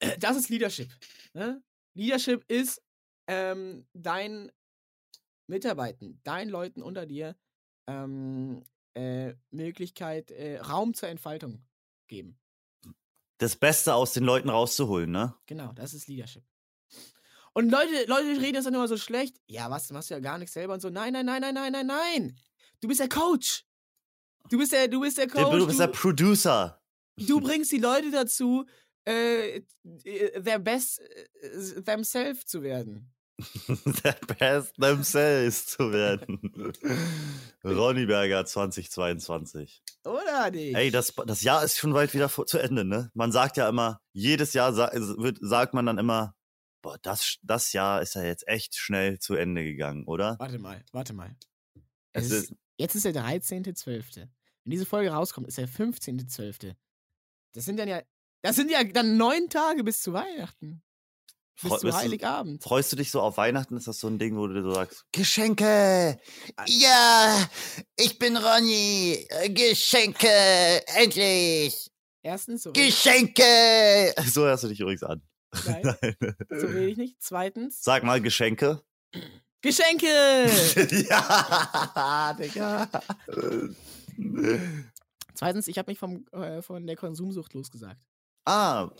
[0.00, 0.88] Ist, das ist Leadership.
[1.34, 1.60] Ne?
[1.94, 2.82] Leadership ist
[3.26, 4.50] ähm, dein
[5.46, 7.36] Mitarbeiten, deinen Leuten unter dir
[7.86, 8.64] ähm,
[8.94, 11.64] äh, Möglichkeit, äh, Raum zur Entfaltung
[12.06, 12.38] geben.
[13.38, 15.34] Das Beste aus den Leuten rauszuholen, ne?
[15.46, 16.44] Genau, das ist Leadership.
[17.54, 19.40] Und Leute, Leute reden das dann immer so schlecht.
[19.46, 20.90] Ja, was, du machst ja gar nichts selber und so.
[20.90, 22.38] Nein, nein, nein, nein, nein, nein, nein.
[22.80, 23.64] Du bist der Coach.
[24.50, 25.58] Du bist der, du bist der Coach.
[25.58, 26.80] Du bist der du, Producer.
[27.16, 28.64] du bringst die Leute dazu,
[29.08, 29.56] äh,
[30.04, 33.12] äh, their best äh, themselves zu werden.
[34.04, 36.40] der Best themselves zu werden.
[37.64, 39.82] Ronny Berger 2022.
[40.04, 40.74] Oder nicht?
[40.74, 43.10] Ey, das, das Jahr ist schon bald wieder vor, zu Ende, ne?
[43.14, 46.34] Man sagt ja immer, jedes Jahr sa wird, sagt man dann immer,
[46.82, 50.36] boah, das, das Jahr ist ja jetzt echt schnell zu Ende gegangen, oder?
[50.40, 51.36] Warte mal, warte mal.
[52.14, 54.16] Ist, ist- jetzt ist der 13.12.
[54.16, 54.28] Wenn
[54.64, 56.74] diese Folge rauskommt, ist der 15.12.
[57.52, 58.02] Das sind dann ja,
[58.42, 60.82] das sind ja dann neun Tage bis zu Weihnachten.
[61.60, 62.62] Bis Freu- zu bist du- Heiligabend.
[62.62, 63.76] Freust du dich so auf Weihnachten?
[63.76, 66.18] Ist das so ein Ding, wo du so sagst, Geschenke!
[66.66, 67.48] Ja,
[67.96, 69.26] ich bin Ronny!
[69.48, 70.28] Geschenke!
[70.94, 71.90] Endlich!
[72.22, 74.14] Erstens, so, Geschenke!
[74.26, 75.22] So hörst du dich übrigens an.
[75.66, 75.96] Nein.
[76.50, 77.16] so rede ich nicht.
[77.20, 78.82] Zweitens, Sag mal Geschenke.
[79.62, 80.06] Geschenke!
[81.10, 82.88] ja, Digga.
[85.34, 88.00] Zweitens, ich habe mich vom, äh, von der Konsumsucht losgesagt.
[88.48, 88.90] Ah,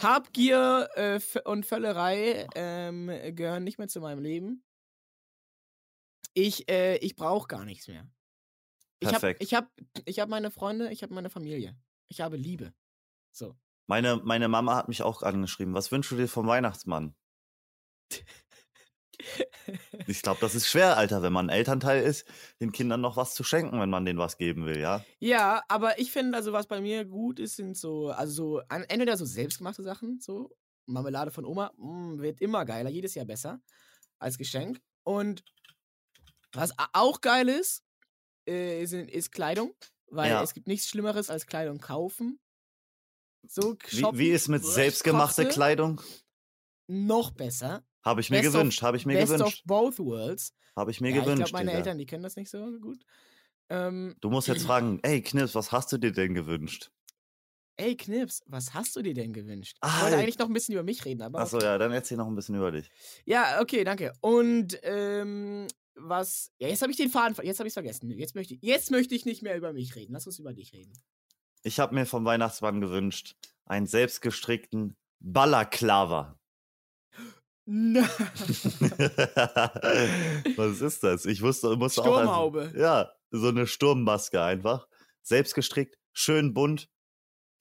[0.00, 4.64] Habgier äh, und Völlerei ähm, gehören nicht mehr zu meinem Leben.
[6.34, 8.08] Ich, äh, ich brauche gar nichts mehr.
[9.00, 9.70] Ich habe ich hab,
[10.04, 11.76] ich hab meine Freunde, ich habe meine Familie.
[12.08, 12.72] Ich habe Liebe.
[13.30, 13.56] So.
[13.86, 15.74] meine, meine Mama hat mich auch angeschrieben.
[15.74, 17.14] Was wünschst du dir vom Weihnachtsmann?
[20.06, 22.26] Ich glaube, das ist schwer, Alter, wenn man ein Elternteil ist,
[22.60, 25.04] den Kindern noch was zu schenken, wenn man denen was geben will, ja?
[25.18, 29.16] Ja, aber ich finde, also was bei mir gut ist, sind so, also so, entweder
[29.16, 30.54] so selbstgemachte Sachen, so
[30.86, 33.60] Marmelade von Oma, mm, wird immer geiler, jedes Jahr besser
[34.18, 34.80] als Geschenk.
[35.04, 35.42] Und
[36.52, 37.82] was auch geil ist,
[38.46, 39.74] äh, sind, ist Kleidung,
[40.08, 40.42] weil Ja.
[40.42, 42.38] es gibt nichts Schlimmeres als Kleidung kaufen.
[43.46, 46.00] So Wie, shoppen, wie ist mit selbstgemachter Kleidung?
[46.86, 47.84] Noch besser.
[48.04, 49.62] Habe ich mir Best of- gewünscht, habe ich mir Best of gewünscht.
[49.66, 50.52] both worlds.
[50.76, 51.38] Habe ich mir ja, ich gewünscht.
[51.50, 51.78] glaube, meine Digga.
[51.78, 53.04] Eltern, die können das nicht so gut.
[53.70, 56.90] Ähm, Du musst jetzt fragen, ey Knips, was hast du dir denn gewünscht?
[57.76, 59.76] ey, Knips, was hast du dir denn gewünscht?
[59.80, 60.22] Ah, ich wollte ja.
[60.22, 61.40] eigentlich noch ein bisschen über mich reden, aber.
[61.40, 62.88] Achso, ja, dann erzähl noch ein bisschen über dich.
[63.24, 64.12] Ja, okay, danke.
[64.20, 66.52] Und ähm, was.
[66.58, 67.34] Ja, jetzt habe ich den Faden.
[67.44, 68.10] Jetzt habe ich vergessen.
[68.12, 70.12] Jetzt möchte, ich, jetzt möchte ich nicht mehr über mich reden.
[70.12, 70.92] Lass uns über dich reden.
[71.64, 73.34] Ich habe mir vom Weihnachtsmann gewünscht,
[73.64, 76.38] einen selbstgestrickten Balaklava.
[80.56, 81.24] Was ist das?
[81.26, 82.06] Ich wusste, musste auch.
[82.06, 82.72] erst- Sturmhaube.
[82.76, 84.86] Ja, so eine Sturmmaske einfach.
[85.22, 86.88] Selbst gestrickt, schön bunt.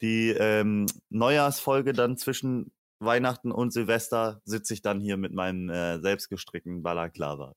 [0.02, 6.00] Die ähm, Neujahrsfolge dann zwischen Weihnachten und Silvester sitze ich dann hier mit meinem äh,
[6.02, 7.54] selbstgestrickten Balaklava.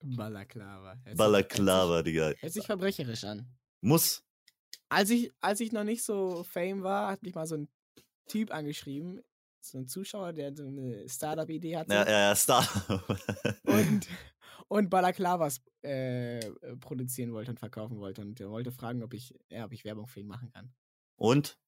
[0.00, 0.96] Balaklava.
[1.04, 2.26] Hört Balaklava, Digga.
[2.26, 3.48] Hört sich, hört sich verbrecherisch an.
[3.80, 4.22] Muss.
[4.88, 7.68] Als ich, als ich noch nicht so fame war, hat mich mal so ein
[8.28, 9.20] Typ angeschrieben.
[9.70, 11.94] So ein Zuschauer, der so eine Startup-Idee hatte.
[11.94, 12.66] Ja, ja, ja, Star.
[13.64, 14.08] und,
[14.68, 16.40] und Balaklavas äh,
[16.80, 18.22] produzieren wollte und verkaufen wollte.
[18.22, 20.72] Und er wollte fragen, ob ich, ja, ob ich Werbung für ihn machen kann.
[21.16, 21.58] Und?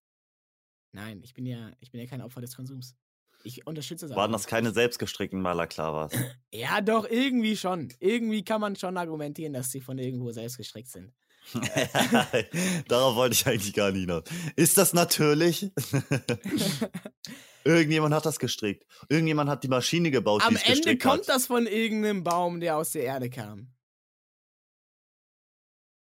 [0.92, 2.96] Nein, ich bin ja, ich bin ja kein Opfer des Konsums.
[3.42, 4.16] Ich unterstütze das.
[4.16, 6.12] Waren das keine selbstgestrickten Balaklavas?
[6.52, 7.92] Ja, doch, irgendwie schon.
[8.00, 11.14] Irgendwie kann man schon argumentieren, dass sie von irgendwo selbst gestrickt sind.
[12.88, 14.24] Darauf wollte ich eigentlich gar nicht hinaus.
[14.56, 15.70] Ist das natürlich?
[17.64, 18.86] Irgendjemand hat das gestrickt.
[19.08, 21.28] Irgendjemand hat die Maschine gebaut, Am die es Ende gestrickt kommt hat.
[21.28, 23.72] das von irgendeinem Baum, der aus der Erde kam.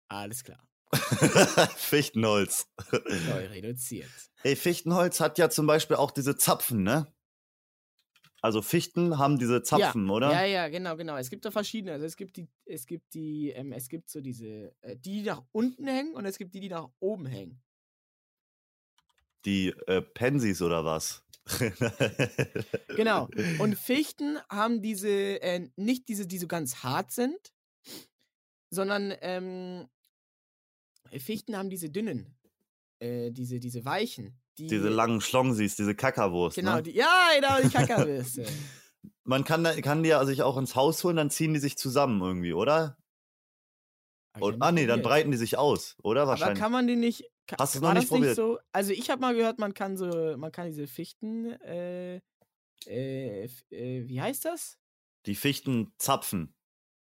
[0.09, 0.66] Alles klar.
[1.77, 2.66] Fichtenholz.
[2.93, 4.11] Neu reduziert.
[4.43, 7.12] Ey, Fichtenholz hat ja zum Beispiel auch diese Zapfen, ne?
[8.43, 10.32] Also Fichten haben diese Zapfen, ja, oder?
[10.32, 11.16] Ja, ja, genau, genau.
[11.16, 11.93] Es gibt da verschiedene.
[11.93, 15.22] Also es gibt die, es gibt die, ähm, es gibt so diese, äh, die, die
[15.22, 17.61] nach unten hängen und es gibt die, die nach oben hängen.
[19.45, 21.22] Die äh, Pensis oder was?
[22.97, 23.28] Genau.
[23.59, 27.53] Und Fichten haben diese, äh, nicht diese, die so ganz hart sind,
[28.70, 29.88] sondern ähm,
[31.18, 32.36] Fichten haben diese dünnen,
[33.01, 34.38] äh, diese, diese weichen.
[34.59, 36.57] Die, diese langen Schlongsis, diese Kackerwurst.
[36.57, 36.83] Genau, ne?
[36.83, 38.47] die, ja, genau, die Kackerwürste.
[39.25, 41.79] Man kann, da- kann die ja sich auch ins Haus holen, dann ziehen die sich
[41.79, 42.97] zusammen irgendwie, oder?
[44.39, 45.05] Und, ah, nee, dann probiert.
[45.05, 46.23] breiten die sich aus, oder?
[46.23, 46.59] Aber Wahrscheinlich.
[46.59, 47.25] kann man die nicht.
[47.47, 48.37] Ka Hast du's war noch nicht das nicht probiert?
[48.37, 48.59] so?
[48.73, 52.21] Also ich habe mal gehört, man kann so, man kann diese Fichten, äh,
[52.87, 54.79] äh, äh, wie heißt das?
[55.27, 56.55] Die Fichten zapfen.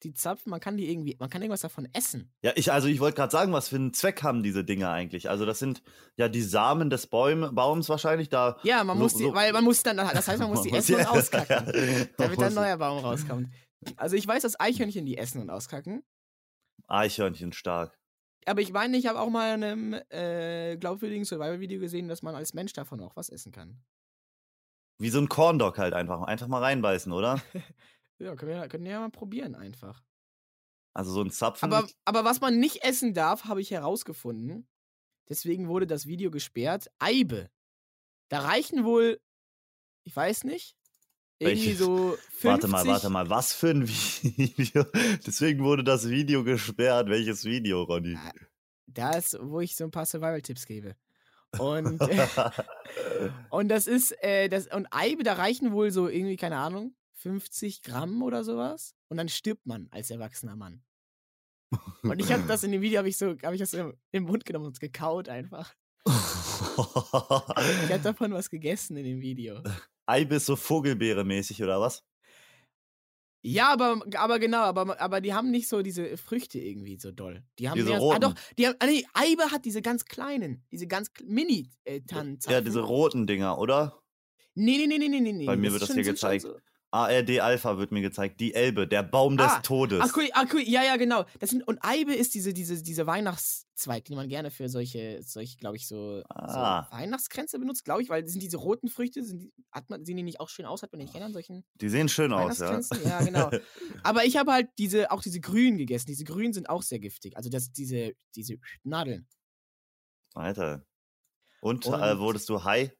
[0.03, 2.29] Die Zapfen, man kann die irgendwie, man kann irgendwas davon essen.
[2.41, 5.29] Ja, ich, also ich wollte gerade sagen, was für einen Zweck haben diese Dinger eigentlich?
[5.29, 5.81] Also das sind
[6.17, 8.57] ja die Samen des Bäum, Baums wahrscheinlich, da.
[8.63, 10.71] Ja, man So- muss die, so- weil man muss dann, das heißt, man muss die
[10.73, 11.65] essen und auskacken,
[12.17, 13.47] damit dann ein neuer Baum rauskommt.
[13.95, 16.03] Also ich weiß, dass Eichhörnchen die essen und auskacken.
[16.87, 17.97] Eichhörnchen stark.
[18.45, 22.35] Aber ich meine, ich habe auch mal in einem äh, glaubwürdigen Survival-Video gesehen, dass man
[22.35, 23.81] als Mensch davon auch was essen kann.
[24.99, 26.21] Wie so ein Corndog halt einfach.
[26.23, 27.41] Einfach mal reinbeißen, oder?
[28.23, 30.01] Ja, können wir, können wir ja mal probieren einfach.
[30.93, 31.71] Also so ein Zapfen.
[31.71, 34.67] Aber, aber was man nicht essen darf, habe ich herausgefunden.
[35.29, 36.89] Deswegen wurde das Video gesperrt.
[36.99, 37.49] Eibe.
[38.29, 39.19] Da reichen wohl,
[40.03, 40.75] ich weiß nicht,
[41.39, 42.43] irgendwie so 50.
[42.43, 44.85] Warte mal, warte mal, was für ein Video?
[45.25, 47.09] Deswegen wurde das Video gesperrt.
[47.09, 48.15] Welches Video, Ronny?
[48.15, 48.31] Ah,
[48.87, 50.95] Da ist, wo ich so ein paar Survival-Tipps gebe.
[51.59, 51.99] Und,
[53.49, 57.81] und das ist, äh, das, und Eibe, da reichen wohl so irgendwie, keine Ahnung, 50
[57.83, 58.95] Gramm oder sowas.
[59.07, 60.83] Und dann stirbt man als erwachsener Mann.
[62.03, 64.23] Und ich habe das in dem Video, habe ich so, habe ich das im, im
[64.23, 65.73] Mund genommen und gekaut einfach.
[66.05, 69.63] Ich habe davon was gegessen in dem Video.
[70.05, 72.03] Eibis so Vogelbeere-mäßig, oder was?
[73.41, 77.43] Ja, aber, aber genau, aber, aber die haben nicht so diese Früchte irgendwie so doll.
[77.59, 78.21] Die haben Diese mehr, ah roten.
[78.21, 82.53] doch, die haben, ah, nee, Eibe hat diese ganz kleinen, diese ganz mini äh, Tannenzapfen.
[82.53, 84.01] Ja, diese roten Dinger, oder?
[84.55, 85.45] Nee, nee, nee, nee, nee, nee.
[85.45, 86.43] Bei mir ist wird das hier gezeigt.
[86.43, 86.57] So.
[86.93, 88.39] ARD Alpha wird mir gezeigt.
[88.39, 89.99] Die Elbe, der Baum des Ah, Todes.
[90.01, 91.25] Ach cool, ach cool, ja, ja, genau.
[91.39, 95.57] Das sind, und Eibe ist diese, diese, diese Weihnachtszweig, die man gerne für solche, solche
[95.57, 96.85] glaube ich, so, Ah.
[96.89, 100.17] so Weihnachtskränze benutzt, glaube ich, weil sind diese roten Früchte, sind die, hat man, sehen
[100.17, 102.79] die nicht auch schön aus, hat man nicht an solchen Die sehen schön aus, ja.
[103.03, 103.49] Ja, genau.
[104.03, 106.05] Aber ich habe halt diese, auch diese grünen gegessen.
[106.07, 107.35] Diese grünen sind auch sehr giftig.
[107.37, 109.27] Also das, diese, diese Nadeln.
[110.35, 110.85] Alter.
[111.59, 112.91] Und, Und- äh, wurdest du high?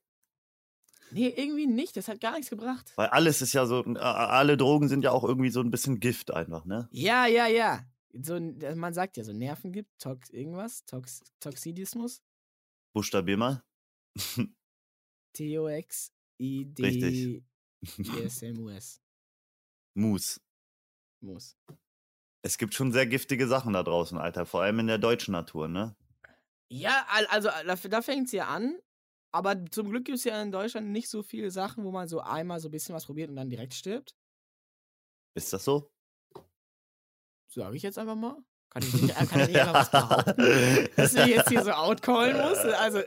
[1.14, 1.96] Nee, irgendwie nicht.
[1.98, 2.92] Das hat gar nichts gebracht.
[2.96, 6.00] Weil alles ist ja so, äh, alle Drogen sind ja auch irgendwie so ein bisschen
[6.00, 6.88] Gift einfach, ne?
[6.92, 7.86] Ja, ja, ja.
[8.14, 12.22] So, äh, man sagt ja so Nerven gibt, Tox, irgendwas, Tox, Toxidismus,
[12.94, 13.64] Buchstabier mal.
[18.04, 19.02] T-O-X-I-D-I-S-M-U-S.
[19.96, 20.42] Mus.
[21.22, 21.56] Muss.
[22.42, 24.46] Es gibt schon sehr giftige Sachen da draußen, Alter.
[24.46, 25.96] Vor allem in der deutschen Natur, ne?
[26.70, 28.78] Ja, al- also da, da fängt es ja an.
[29.34, 32.20] Aber zum Glück gibt es ja in Deutschland nicht so viele Sachen, wo man so
[32.20, 34.16] einmal so ein bisschen was probiert und dann direkt stirbt.
[35.36, 35.92] Ist das so?
[37.52, 38.38] Sage ich jetzt einfach mal.
[38.70, 40.90] Kann ich nicht, äh, kann ich nicht einfach was behaupten?
[40.96, 42.58] Dass ich jetzt hier so outcallen muss.
[42.60, 43.02] Also.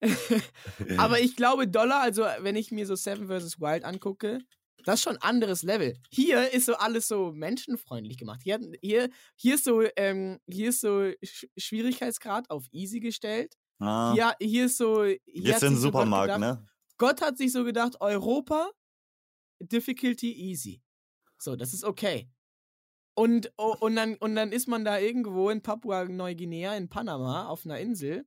[0.98, 3.60] Aber ich glaube, Dollar, also wenn ich mir so Seven vs.
[3.60, 4.40] Wild angucke,
[4.84, 5.98] das ist schon ein anderes Level.
[6.10, 8.40] Hier ist so alles so menschenfreundlich gemacht.
[8.44, 13.56] Hier, hier, hier ist so, ähm, hier ist so Sch Schwierigkeitsgrad auf easy gestellt.
[13.78, 15.04] Ah, Hier, hier ist so.
[15.04, 16.68] Hier jetzt in sich so Gott Supermarkt, gedacht, ne?
[16.98, 18.70] Gott hat sich so gedacht, Europa,
[19.60, 20.82] Difficulty easy.
[21.38, 22.30] So, das ist okay.
[23.14, 27.64] Und, oh, und, dann, und dann ist man da irgendwo in Papua-Neuguinea, in Panama, auf
[27.64, 28.26] einer Insel.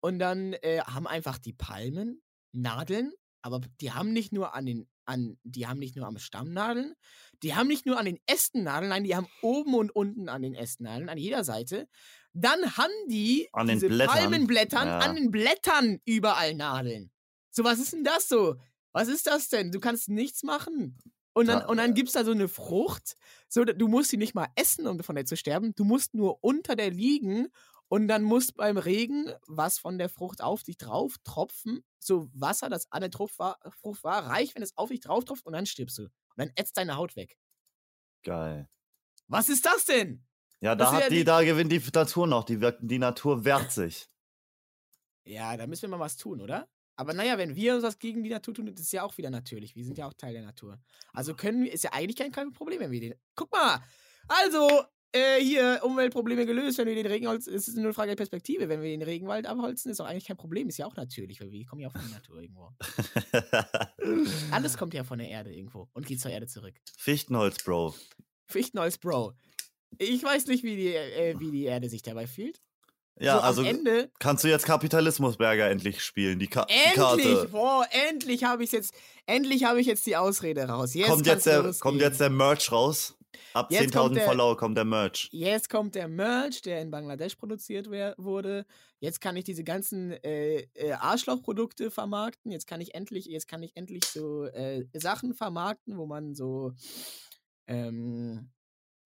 [0.00, 4.88] Und dann äh, haben einfach die Palmen Nadeln, aber die haben nicht nur an den,
[5.04, 6.94] an, die haben nicht nur am Stamm Nadeln,
[7.42, 10.42] die haben nicht nur an den Ästen Nadeln, nein, die haben oben und unten an
[10.42, 11.88] den Ästen Nadeln, an jeder Seite.
[12.40, 14.14] Dann haben die An den diese Blättern.
[14.16, 14.98] Palmenblättern Ja.
[14.98, 17.10] an den Blättern überall Nadeln.
[17.50, 18.56] So, was ist denn das so?
[18.92, 19.72] Was ist das denn?
[19.72, 20.98] Du kannst nichts machen.
[21.32, 23.14] Und dann, Ja, und dann gibt es da so eine Frucht.
[23.48, 25.74] So, du musst sie nicht mal essen, um von der zu sterben.
[25.74, 27.48] Du musst nur unter der liegen
[27.88, 31.84] und dann muss beim Regen was von der Frucht auf dich drauf tropfen.
[32.00, 35.24] So Wasser, das an der Tropf war, Frucht war, reicht, wenn es auf dich drauf
[35.24, 36.02] tropft und dann stirbst du.
[36.04, 37.36] Und dann ätzt deine Haut weg.
[38.24, 38.68] Geil.
[39.28, 40.24] Was ist das denn?
[40.60, 42.44] Ja, da hat ja die, da gewinnt die Natur noch.
[42.44, 44.08] Die, die Natur wehrt sich.
[45.24, 46.68] Ja, da müssen wir mal was tun, oder?
[46.96, 49.30] Aber naja, wenn wir uns was gegen die Natur tun, das ist ja auch wieder
[49.30, 49.76] natürlich.
[49.76, 50.80] Wir sind ja auch Teil der Natur.
[51.12, 53.14] Also können wir, ist ja eigentlich kein, kein Problem, wenn wir den.
[53.36, 53.80] Guck mal!
[54.26, 54.68] Also,
[55.12, 58.68] äh, hier, Umweltprobleme gelöst, wenn wir den Regenholz, es ist nur eine Frage der Perspektive.
[58.68, 61.52] Wenn wir den Regenwald abholzen, ist auch eigentlich kein Problem, ist ja auch natürlich, weil
[61.52, 62.72] wir kommen ja auch von der Natur irgendwo.
[64.50, 66.74] Alles kommt ja von der Erde irgendwo und geht zur Erde zurück.
[66.96, 67.94] Fichtenholz, Bro.
[68.46, 69.34] Fichtenholz, Bro.
[69.96, 72.60] Ich weiß nicht, wie die, äh, wie die Erde sich dabei fühlt.
[73.20, 76.38] Ja, so, also Ende, kannst du jetzt Kapitalismusberger endlich spielen.
[76.38, 77.48] Die, Ka die endlich, Karte.
[77.50, 78.94] boah, endlich habe ich jetzt,
[79.26, 80.94] endlich habe ich jetzt die Ausrede raus.
[80.94, 83.14] Jetzt kommt, jetzt der, kommt jetzt der Merch raus.
[83.54, 85.28] Ab Jetzt kommt 10.000 der- Follower kommt der Merch.
[85.32, 88.64] Jetzt kommt der Merch, der in Bangladesch produziert wurde.
[89.00, 92.52] Jetzt kann ich diese ganzen äh, äh, Arschlochprodukte vermarkten.
[92.52, 96.72] Jetzt kann ich endlich, jetzt kann ich endlich so äh, Sachen vermarkten, wo man so,
[97.66, 98.50] ähm,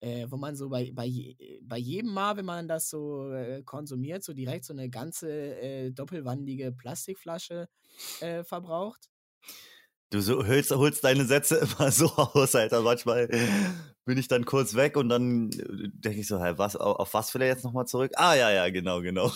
[0.03, 3.63] äh, wo man so bei, bei, je- bei jedem Mal, wenn man das so äh,
[3.63, 7.69] konsumiert, so direkt so eine ganze äh, doppelwandige Plastikflasche
[8.19, 9.09] äh, verbraucht.
[10.11, 12.81] Du so, holst, holst deine Sätze immer so aus, Alter.
[12.81, 13.27] Manchmal
[14.05, 17.41] bin ich dann kurz weg und dann denke ich so, hey, was, auf was will
[17.41, 18.11] er jetzt nochmal zurück?
[18.15, 19.29] Ah, ja, ja, genau, genau.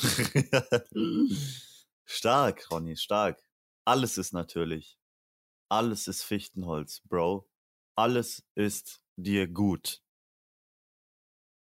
[2.06, 3.42] stark, Ronny, stark.
[3.86, 4.98] Alles ist natürlich.
[5.70, 7.48] Alles ist Fichtenholz, Bro.
[7.96, 10.02] Alles ist dir gut.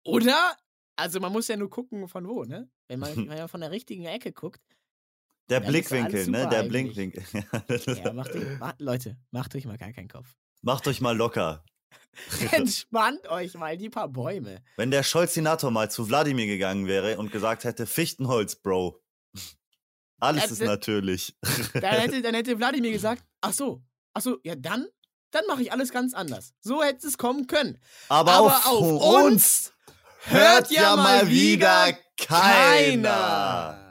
[0.06, 0.58] Oder?
[0.95, 2.70] Also man muss ja nur gucken, von wo, ne?
[2.88, 4.62] Wenn man, wenn man von der richtigen Ecke guckt.
[5.49, 6.47] Der Blickwinkel, ne?
[6.49, 6.93] Der eigentlich.
[6.93, 7.24] Blinkwinkel.
[8.04, 10.36] Ja, macht euch, ma- Leute, macht euch mal gar keinen Kopf.
[10.62, 11.64] Macht euch mal locker.
[12.51, 14.62] Entspannt euch mal die paar Bäume.
[14.78, 19.01] Wenn der Scholzinator mal zu Wladimir gegangen wäre und gesagt hätte, Fichtenholz, Bro.
[20.20, 21.36] Alles Das- ist natürlich.
[21.74, 23.84] Dann hätte, dann hätte Wladimir gesagt, ach so,
[24.14, 24.88] ach so, ja dann,
[25.32, 26.54] dann mache ich alles ganz anders.
[26.62, 27.80] So hätte es kommen können.
[28.08, 29.72] Aber, Aber auf, auf uns
[30.26, 33.82] hört ja mal wieder keiner.